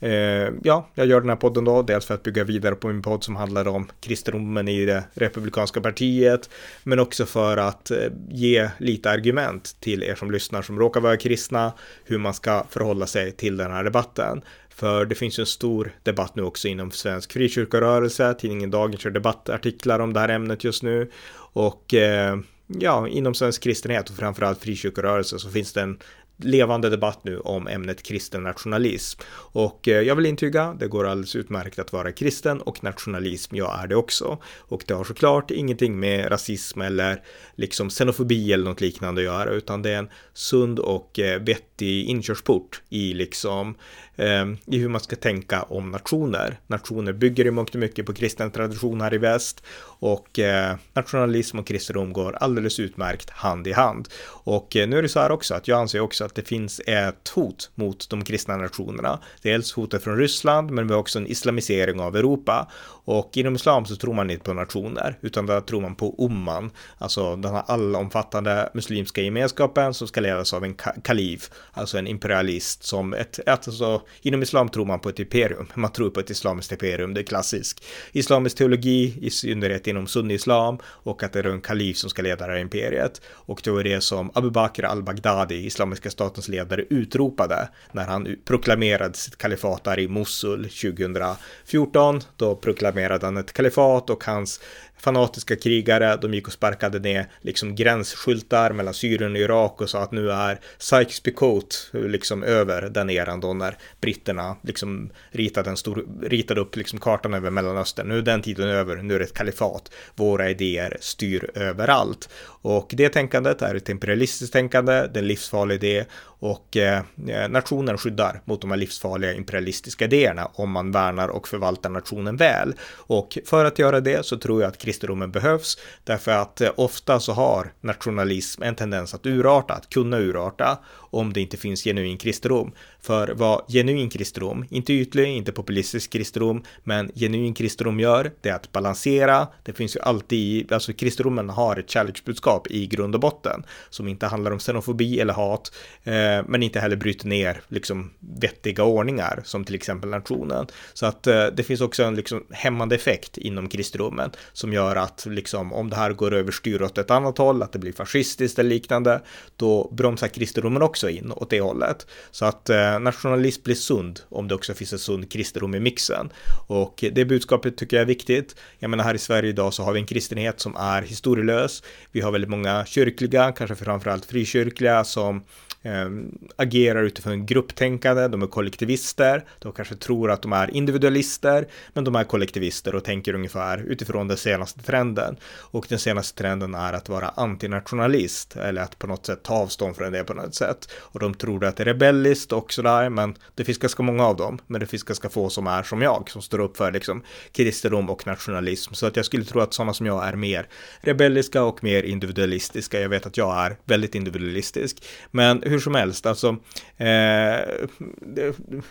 eh, 0.00 0.50
ja, 0.62 0.88
jag 0.94 1.06
gör 1.06 1.20
den 1.20 1.28
här 1.28 1.36
podden 1.36 1.64
då, 1.64 1.82
dels 1.82 2.06
för 2.06 2.14
att 2.14 2.22
bygga 2.22 2.44
vidare 2.44 2.74
på 2.74 2.88
min 2.88 3.02
podd 3.02 3.24
som 3.24 3.36
handlar 3.36 3.68
om 3.68 3.88
kristendomen 4.00 4.68
i 4.68 4.84
det 4.84 5.04
republikanska 5.14 5.80
partiet, 5.80 6.50
men 6.82 6.98
också 6.98 7.26
för 7.26 7.56
att 7.56 7.90
eh, 7.90 7.96
ge 8.28 8.70
lite 8.78 9.10
argument 9.10 9.76
till 9.80 10.02
er 10.02 10.14
som 10.14 10.30
lyssnar 10.30 10.62
som 10.62 10.78
råkar 10.78 11.00
vara 11.00 11.16
kristna, 11.16 11.72
hur 12.04 12.18
man 12.18 12.34
ska 12.34 12.64
förhålla 12.70 13.06
sig 13.06 13.32
till 13.32 13.56
den 13.56 13.70
här 13.70 13.84
debatten. 13.84 14.42
För 14.80 15.04
det 15.04 15.14
finns 15.14 15.38
ju 15.38 15.40
en 15.40 15.46
stor 15.46 15.92
debatt 16.02 16.36
nu 16.36 16.42
också 16.42 16.68
inom 16.68 16.90
svensk 16.90 17.32
frikyrkorörelse. 17.32 18.34
Tidningen 18.34 18.70
Dagen 18.70 18.96
kör 18.96 19.10
debattartiklar 19.10 19.98
om 19.98 20.12
det 20.12 20.20
här 20.20 20.28
ämnet 20.28 20.64
just 20.64 20.82
nu. 20.82 21.10
Och 21.52 21.94
eh, 21.94 22.38
ja, 22.78 23.08
inom 23.08 23.34
svensk 23.34 23.62
kristenhet 23.62 24.10
och 24.10 24.16
framförallt 24.16 24.60
frikyrkorörelsen 24.62 25.38
så 25.38 25.50
finns 25.50 25.72
det 25.72 25.80
en 25.80 25.98
levande 26.44 26.90
debatt 26.90 27.24
nu 27.24 27.38
om 27.38 27.68
ämnet 27.68 28.02
kristen 28.02 28.42
nationalism. 28.42 29.20
Och 29.32 29.88
eh, 29.88 30.00
jag 30.00 30.16
vill 30.16 30.26
intyga, 30.26 30.76
det 30.78 30.88
går 30.88 31.06
alldeles 31.06 31.36
utmärkt 31.36 31.78
att 31.78 31.92
vara 31.92 32.12
kristen 32.12 32.60
och 32.60 32.84
nationalism, 32.84 33.56
jag 33.56 33.82
är 33.82 33.86
det 33.86 33.96
också. 33.96 34.38
Och 34.58 34.84
det 34.86 34.94
har 34.94 35.04
såklart 35.04 35.50
ingenting 35.50 36.00
med 36.00 36.30
rasism 36.30 36.80
eller 36.80 37.22
liksom 37.54 37.90
xenofobi 37.90 38.52
eller 38.52 38.64
något 38.64 38.80
liknande 38.80 39.20
att 39.20 39.24
göra, 39.24 39.50
utan 39.50 39.82
det 39.82 39.90
är 39.90 39.98
en 39.98 40.10
sund 40.34 40.78
och 40.78 41.18
eh, 41.18 41.40
vettig 41.42 42.04
inkörsport 42.04 42.82
i 42.88 43.14
liksom 43.14 43.74
Ehm, 44.20 44.56
i 44.66 44.78
hur 44.78 44.88
man 44.88 45.00
ska 45.00 45.16
tänka 45.16 45.62
om 45.62 45.90
nationer. 45.90 46.58
Nationer 46.66 47.12
bygger 47.12 47.46
i 47.46 47.50
mångt 47.50 47.70
och 47.70 47.80
mycket 47.80 48.06
på 48.06 48.12
kristen 48.12 48.50
tradition 48.50 49.00
här 49.00 49.14
i 49.14 49.18
väst 49.18 49.62
och 49.82 50.38
eh, 50.38 50.76
nationalism 50.94 51.58
och 51.58 51.66
kristendom 51.66 52.12
går 52.12 52.32
alldeles 52.32 52.80
utmärkt 52.80 53.30
hand 53.30 53.66
i 53.66 53.72
hand. 53.72 54.08
Och 54.26 54.76
eh, 54.76 54.88
nu 54.88 54.98
är 54.98 55.02
det 55.02 55.08
så 55.08 55.20
här 55.20 55.30
också 55.30 55.54
att 55.54 55.68
jag 55.68 55.80
anser 55.80 56.00
också 56.00 56.24
att 56.24 56.34
det 56.34 56.48
finns 56.48 56.80
ett 56.86 57.28
hot 57.28 57.70
mot 57.74 58.10
de 58.10 58.24
kristna 58.24 58.56
nationerna. 58.56 59.18
Dels 59.42 59.72
hotet 59.72 60.04
från 60.04 60.16
Ryssland, 60.16 60.70
men 60.70 60.86
vi 60.86 60.92
har 60.92 61.00
också 61.00 61.18
en 61.18 61.26
islamisering 61.26 62.00
av 62.00 62.16
Europa. 62.16 62.70
Och 63.04 63.36
inom 63.36 63.54
islam 63.54 63.84
så 63.84 63.96
tror 63.96 64.14
man 64.14 64.30
inte 64.30 64.44
på 64.44 64.52
nationer, 64.52 65.18
utan 65.20 65.46
där 65.46 65.60
tror 65.60 65.80
man 65.80 65.94
på 65.94 66.14
umman, 66.18 66.70
alltså 66.98 67.36
den 67.36 67.54
här 67.54 67.62
allomfattande 67.66 68.70
muslimska 68.74 69.22
gemenskapen 69.22 69.94
som 69.94 70.08
ska 70.08 70.20
ledas 70.20 70.54
av 70.54 70.64
en 70.64 70.74
kalif, 71.02 71.50
alltså 71.72 71.98
en 71.98 72.06
imperialist 72.06 72.84
som 72.84 73.14
ett, 73.14 73.48
alltså 73.48 74.02
inom 74.22 74.42
islam 74.42 74.68
tror 74.68 74.84
man 74.84 75.00
på 75.00 75.08
ett 75.08 75.18
imperium, 75.18 75.66
man 75.74 75.92
tror 75.92 76.10
på 76.10 76.20
ett 76.20 76.30
islamiskt 76.30 76.72
imperium, 76.72 77.14
det 77.14 77.20
är 77.20 77.24
klassisk 77.24 77.82
islamisk 78.12 78.56
teologi, 78.56 79.18
i 79.20 79.30
synnerhet 79.30 79.86
inom 79.86 80.06
sunni-islam 80.06 80.78
och 80.84 81.22
att 81.22 81.32
det 81.32 81.38
är 81.38 81.44
en 81.44 81.60
kalif 81.60 81.96
som 81.96 82.10
ska 82.10 82.22
leda 82.22 82.46
det 82.46 82.52
här 82.52 82.60
imperiet. 82.60 83.20
Och 83.26 83.60
det 83.64 83.70
var 83.70 83.84
det 83.84 84.00
som 84.00 84.30
Abu 84.34 84.50
Bakr 84.50 84.84
al-Baghdadi, 84.84 85.66
islamiska 85.66 86.10
statens 86.10 86.48
ledare, 86.48 86.84
utropade 86.90 87.68
när 87.92 88.06
han 88.06 88.36
proklamerade 88.44 89.14
sitt 89.14 89.36
kalifat 89.36 89.84
där 89.84 89.98
i 89.98 90.08
Mosul 90.08 90.62
2014. 90.64 92.20
Då 92.36 92.56
proklamerade 92.56 93.26
han 93.26 93.36
ett 93.36 93.52
kalifat 93.52 94.10
och 94.10 94.24
hans 94.24 94.60
fanatiska 95.00 95.56
krigare, 95.56 96.16
de 96.16 96.34
gick 96.34 96.46
och 96.46 96.52
sparkade 96.52 96.98
ner 96.98 97.26
liksom 97.40 97.74
gränsskyltar 97.74 98.72
mellan 98.72 98.94
Syrien 98.94 99.32
och 99.32 99.38
Irak 99.38 99.80
och 99.80 99.90
sa 99.90 100.02
att 100.02 100.12
nu 100.12 100.30
är 100.30 100.60
Sykes-Picot 100.78 101.74
liksom 102.08 102.42
över 102.42 102.82
den 102.82 103.10
eran 103.10 103.40
då 103.40 103.54
när 103.54 103.76
britterna 104.00 104.56
liksom 104.62 105.10
ritade, 105.30 105.70
en 105.70 105.76
stor, 105.76 106.06
ritade 106.22 106.60
upp 106.60 106.76
liksom 106.76 107.00
kartan 107.00 107.34
över 107.34 107.50
Mellanöstern. 107.50 108.08
Nu 108.08 108.18
är 108.18 108.22
den 108.22 108.42
tiden 108.42 108.68
över, 108.68 108.96
nu 108.96 109.14
är 109.14 109.18
det 109.18 109.24
ett 109.24 109.34
kalifat. 109.34 109.92
Våra 110.16 110.50
idéer 110.50 110.96
styr 111.00 111.50
överallt. 111.54 112.28
Och 112.62 112.90
det 112.96 113.08
tänkandet 113.08 113.62
är 113.62 113.74
ett 113.74 113.88
imperialistiskt 113.88 114.52
tänkande, 114.52 114.92
det 114.92 115.18
är 115.18 115.22
en 115.22 115.26
livsfarlig 115.26 115.74
idé 115.74 116.04
och 116.40 116.76
eh, 116.76 117.02
nationen 117.48 117.98
skyddar 117.98 118.40
mot 118.44 118.60
de 118.60 118.70
här 118.70 118.78
livsfarliga 118.78 119.34
imperialistiska 119.34 120.04
idéerna 120.04 120.50
om 120.54 120.70
man 120.70 120.92
värnar 120.92 121.28
och 121.28 121.48
förvaltar 121.48 121.90
nationen 121.90 122.36
väl. 122.36 122.74
Och 122.94 123.38
för 123.44 123.64
att 123.64 123.78
göra 123.78 124.00
det 124.00 124.26
så 124.26 124.38
tror 124.38 124.62
jag 124.62 124.68
att 124.68 124.78
kristendomen 124.90 125.30
behövs 125.30 125.78
därför 126.04 126.30
att 126.30 126.60
eh, 126.60 126.70
ofta 126.76 127.20
så 127.20 127.32
har 127.32 127.72
nationalism 127.80 128.62
en 128.62 128.74
tendens 128.74 129.14
att 129.14 129.26
urarta, 129.26 129.74
att 129.74 129.88
kunna 129.88 130.18
urarta 130.18 130.78
om 131.10 131.32
det 131.32 131.40
inte 131.40 131.56
finns 131.56 131.84
genuin 131.84 132.18
kristendom. 132.18 132.72
För 133.00 133.28
vad 133.28 133.64
genuin 133.68 134.10
kristendom, 134.10 134.64
inte 134.70 134.92
ytlig, 134.92 135.26
inte 135.26 135.52
populistisk 135.52 136.12
kristendom, 136.12 136.62
men 136.84 137.10
genuin 137.14 137.54
kristendom 137.54 138.00
gör, 138.00 138.30
det 138.40 138.48
är 138.48 138.54
att 138.54 138.72
balansera. 138.72 139.48
Det 139.62 139.72
finns 139.72 139.96
ju 139.96 140.00
alltid, 140.00 140.72
alltså 140.72 140.92
kristendomen 140.92 141.50
har 141.50 141.76
ett 141.76 141.90
kärleksbudskap 141.90 142.70
i 142.70 142.86
grund 142.86 143.14
och 143.14 143.20
botten 143.20 143.64
som 143.90 144.08
inte 144.08 144.26
handlar 144.26 144.50
om 144.50 144.58
xenofobi 144.58 145.20
eller 145.20 145.34
hat, 145.34 145.72
eh, 146.04 146.12
men 146.46 146.62
inte 146.62 146.80
heller 146.80 146.96
bryter 146.96 147.28
ner 147.28 147.60
liksom 147.68 148.10
vettiga 148.18 148.84
ordningar 148.84 149.42
som 149.44 149.64
till 149.64 149.74
exempel 149.74 150.10
nationen. 150.10 150.66
Så 150.94 151.06
att 151.06 151.26
eh, 151.26 151.46
det 151.46 151.62
finns 151.62 151.80
också 151.80 152.02
en 152.02 152.14
liksom 152.14 152.44
hämmande 152.50 152.94
effekt 152.94 153.38
inom 153.38 153.68
kristendomen 153.68 154.30
som 154.52 154.72
gör 154.72 154.96
att 154.96 155.26
liksom 155.28 155.72
om 155.72 155.90
det 155.90 155.96
här 155.96 156.12
går 156.12 156.34
överstyr 156.34 156.82
åt 156.82 156.98
ett 156.98 157.10
annat 157.10 157.38
håll, 157.38 157.62
att 157.62 157.72
det 157.72 157.78
blir 157.78 157.92
fascistiskt 157.92 158.58
eller 158.58 158.70
liknande, 158.70 159.20
då 159.56 159.90
bromsar 159.92 160.28
kristendomen 160.28 160.82
också 160.82 160.99
också 161.00 161.10
in 161.10 161.32
åt 161.32 161.50
det 161.50 161.60
hållet. 161.60 162.06
Så 162.30 162.44
att 162.44 162.70
eh, 162.70 162.98
nationalism 163.00 163.62
blir 163.62 163.74
sund 163.74 164.20
om 164.28 164.48
det 164.48 164.54
också 164.54 164.74
finns 164.74 164.92
en 164.92 164.98
sund 164.98 165.32
kristendom 165.32 165.74
i 165.74 165.80
mixen. 165.80 166.32
Och 166.68 167.04
det 167.12 167.24
budskapet 167.24 167.76
tycker 167.76 167.96
jag 167.96 168.02
är 168.02 168.06
viktigt. 168.06 168.56
Jag 168.78 168.90
menar 168.90 169.04
här 169.04 169.14
i 169.14 169.18
Sverige 169.18 169.50
idag 169.50 169.74
så 169.74 169.82
har 169.82 169.92
vi 169.92 170.00
en 170.00 170.06
kristenhet 170.06 170.60
som 170.60 170.76
är 170.76 171.02
historielös. 171.02 171.82
Vi 172.12 172.20
har 172.20 172.32
väldigt 172.32 172.50
många 172.50 172.84
kyrkliga, 172.86 173.52
kanske 173.52 173.76
framförallt 173.76 174.24
frikyrkliga 174.24 175.04
som 175.04 175.42
Ehm, 175.82 176.38
agerar 176.56 177.02
utifrån 177.02 177.46
grupptänkande, 177.46 178.28
de 178.28 178.42
är 178.42 178.46
kollektivister, 178.46 179.44
de 179.58 179.72
kanske 179.72 179.94
tror 179.94 180.30
att 180.30 180.42
de 180.42 180.52
är 180.52 180.76
individualister, 180.76 181.68
men 181.92 182.04
de 182.04 182.16
är 182.16 182.24
kollektivister 182.24 182.94
och 182.94 183.04
tänker 183.04 183.34
ungefär 183.34 183.78
utifrån 183.78 184.28
den 184.28 184.36
senaste 184.36 184.82
trenden. 184.82 185.36
Och 185.44 185.86
den 185.88 185.98
senaste 185.98 186.38
trenden 186.42 186.74
är 186.74 186.92
att 186.92 187.08
vara 187.08 187.28
antinationalist, 187.28 188.56
eller 188.56 188.82
att 188.82 188.98
på 188.98 189.06
något 189.06 189.26
sätt 189.26 189.42
ta 189.42 189.54
avstånd 189.54 189.96
från 189.96 190.12
det 190.12 190.24
på 190.24 190.34
något 190.34 190.54
sätt. 190.54 190.92
Och 190.94 191.20
de 191.20 191.34
tror 191.34 191.64
att 191.64 191.76
det 191.76 191.82
är 191.82 191.84
rebelliskt 191.84 192.52
och 192.52 192.72
sådär, 192.72 193.08
men 193.08 193.34
det 193.54 193.64
finns 193.64 193.78
ganska 193.78 194.02
många 194.02 194.26
av 194.26 194.36
dem, 194.36 194.58
men 194.66 194.80
det 194.80 194.86
finns 194.86 195.02
ganska 195.02 195.28
få 195.28 195.50
som 195.50 195.66
är 195.66 195.82
som 195.82 196.02
jag, 196.02 196.30
som 196.30 196.42
står 196.42 196.58
upp 196.60 196.76
för 196.76 196.92
liksom 196.92 197.22
kristendom 197.52 198.10
och 198.10 198.26
nationalism. 198.26 198.94
Så 198.94 199.06
att 199.06 199.16
jag 199.16 199.24
skulle 199.24 199.44
tro 199.44 199.60
att 199.60 199.74
sådana 199.74 199.94
som 199.94 200.06
jag 200.06 200.28
är 200.28 200.36
mer 200.36 200.68
rebelliska 201.00 201.62
och 201.62 201.84
mer 201.84 202.02
individualistiska. 202.02 203.00
Jag 203.00 203.08
vet 203.08 203.26
att 203.26 203.36
jag 203.36 203.66
är 203.66 203.76
väldigt 203.84 204.14
individualistisk, 204.14 205.04
men 205.30 205.62
hur 205.70 205.78
som 205.78 205.94
helst, 205.94 206.26
alltså 206.26 206.56
eh, 206.96 207.58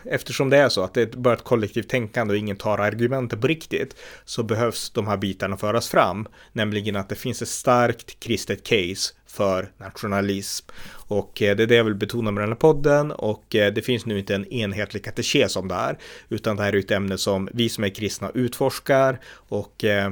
eftersom 0.04 0.50
det 0.50 0.58
är 0.58 0.70
så 0.70 0.84
att 0.84 0.94
det 0.94 1.02
är 1.02 1.18
bara 1.18 1.34
ett 1.34 1.44
kollektivt 1.44 1.90
tänkande 1.90 2.34
och 2.34 2.38
ingen 2.38 2.58
tar 2.58 2.78
argumentet 2.78 3.42
på 3.42 3.48
riktigt 3.48 3.96
så 4.26 4.44
behövs 4.44 4.90
de 4.90 5.08
här 5.08 5.18
bitarna 5.18 5.58
föras 5.58 5.90
fram, 5.90 6.28
nämligen 6.54 6.96
att 6.96 7.10
det 7.10 7.16
finns 7.16 7.42
ett 7.42 7.48
starkt 7.48 8.20
kristet 8.20 8.64
case 8.64 9.14
för 9.30 9.72
nationalism. 9.78 10.66
Och 10.92 11.42
eh, 11.42 11.56
det 11.56 11.64
är 11.64 11.68
det 11.68 11.76
jag 11.76 11.84
vill 11.84 11.96
betona 11.96 12.32
med 12.32 12.44
den 12.44 12.50
här 12.50 12.56
podden 12.56 13.12
och 13.12 13.56
eh, 13.56 13.74
det 13.74 13.82
finns 13.82 14.06
nu 14.06 14.20
inte 14.20 14.36
en 14.36 14.46
enhetlig 14.46 15.04
katekes 15.04 15.56
om 15.56 15.68
det 15.68 15.76
här, 15.76 15.98
utan 16.30 16.56
det 16.56 16.64
här 16.64 16.74
är 16.74 16.80
ett 16.80 16.92
ämne 16.92 17.18
som 17.18 17.50
vi 17.54 17.70
som 17.70 17.84
är 17.84 17.90
kristna 17.90 18.32
utforskar 18.34 19.20
och 19.34 19.84
eh, 19.84 20.12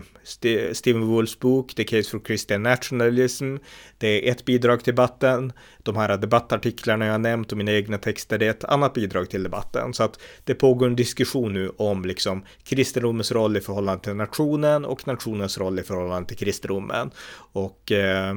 Stephen 0.73 1.07
Wolfs 1.07 1.39
bok 1.39 1.75
The 1.75 1.83
Case 1.83 2.09
for 2.09 2.19
Christian 2.19 2.63
Nationalism, 2.63 3.57
det 3.97 4.27
är 4.27 4.31
ett 4.31 4.45
bidrag 4.45 4.83
till 4.83 4.95
debatten. 4.95 5.53
De 5.83 5.95
här 5.95 6.17
debattartiklarna 6.17 7.05
jag 7.05 7.21
nämnt 7.21 7.51
och 7.51 7.57
mina 7.57 7.71
egna 7.71 7.97
texter, 7.97 8.37
det 8.37 8.45
är 8.45 8.49
ett 8.49 8.63
annat 8.63 8.93
bidrag 8.93 9.29
till 9.29 9.43
debatten. 9.43 9.93
Så 9.93 10.03
att 10.03 10.19
det 10.43 10.55
pågår 10.55 10.87
en 10.87 10.95
diskussion 10.95 11.53
nu 11.53 11.71
om 11.77 12.05
liksom 12.05 12.43
kristendomens 12.63 13.31
roll 13.31 13.57
i 13.57 13.61
förhållande 13.61 14.03
till 14.03 14.13
nationen 14.13 14.85
och 14.85 15.07
nationens 15.07 15.57
roll 15.57 15.79
i 15.79 15.83
förhållande 15.83 16.27
till 16.27 16.37
kristendomen. 16.37 17.11
Och 17.51 17.91
eh, 17.91 18.35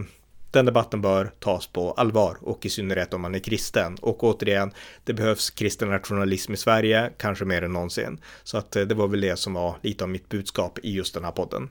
den 0.50 0.66
debatten 0.66 1.00
bör 1.00 1.32
tas 1.38 1.66
på 1.66 1.92
allvar 1.92 2.36
och 2.40 2.66
i 2.66 2.68
synnerhet 2.68 3.14
om 3.14 3.20
man 3.20 3.34
är 3.34 3.38
kristen. 3.38 3.96
Och 4.00 4.24
återigen, 4.24 4.72
det 5.04 5.12
behövs 5.12 5.50
kristen 5.50 5.90
nationalism 5.90 6.52
i 6.52 6.56
Sverige, 6.56 7.12
kanske 7.18 7.44
mer 7.44 7.62
än 7.62 7.72
någonsin. 7.72 8.20
Så 8.42 8.58
att 8.58 8.76
eh, 8.76 8.82
det 8.82 8.94
var 8.94 9.08
väl 9.08 9.20
det 9.20 9.36
som 9.36 9.54
var 9.54 9.76
lite 9.82 10.04
av 10.04 10.10
mitt 10.10 10.28
budskap 10.28 10.78
i 10.82 10.92
just 10.92 11.14
den 11.14 11.24
här 11.24 11.32
podden. 11.32 11.70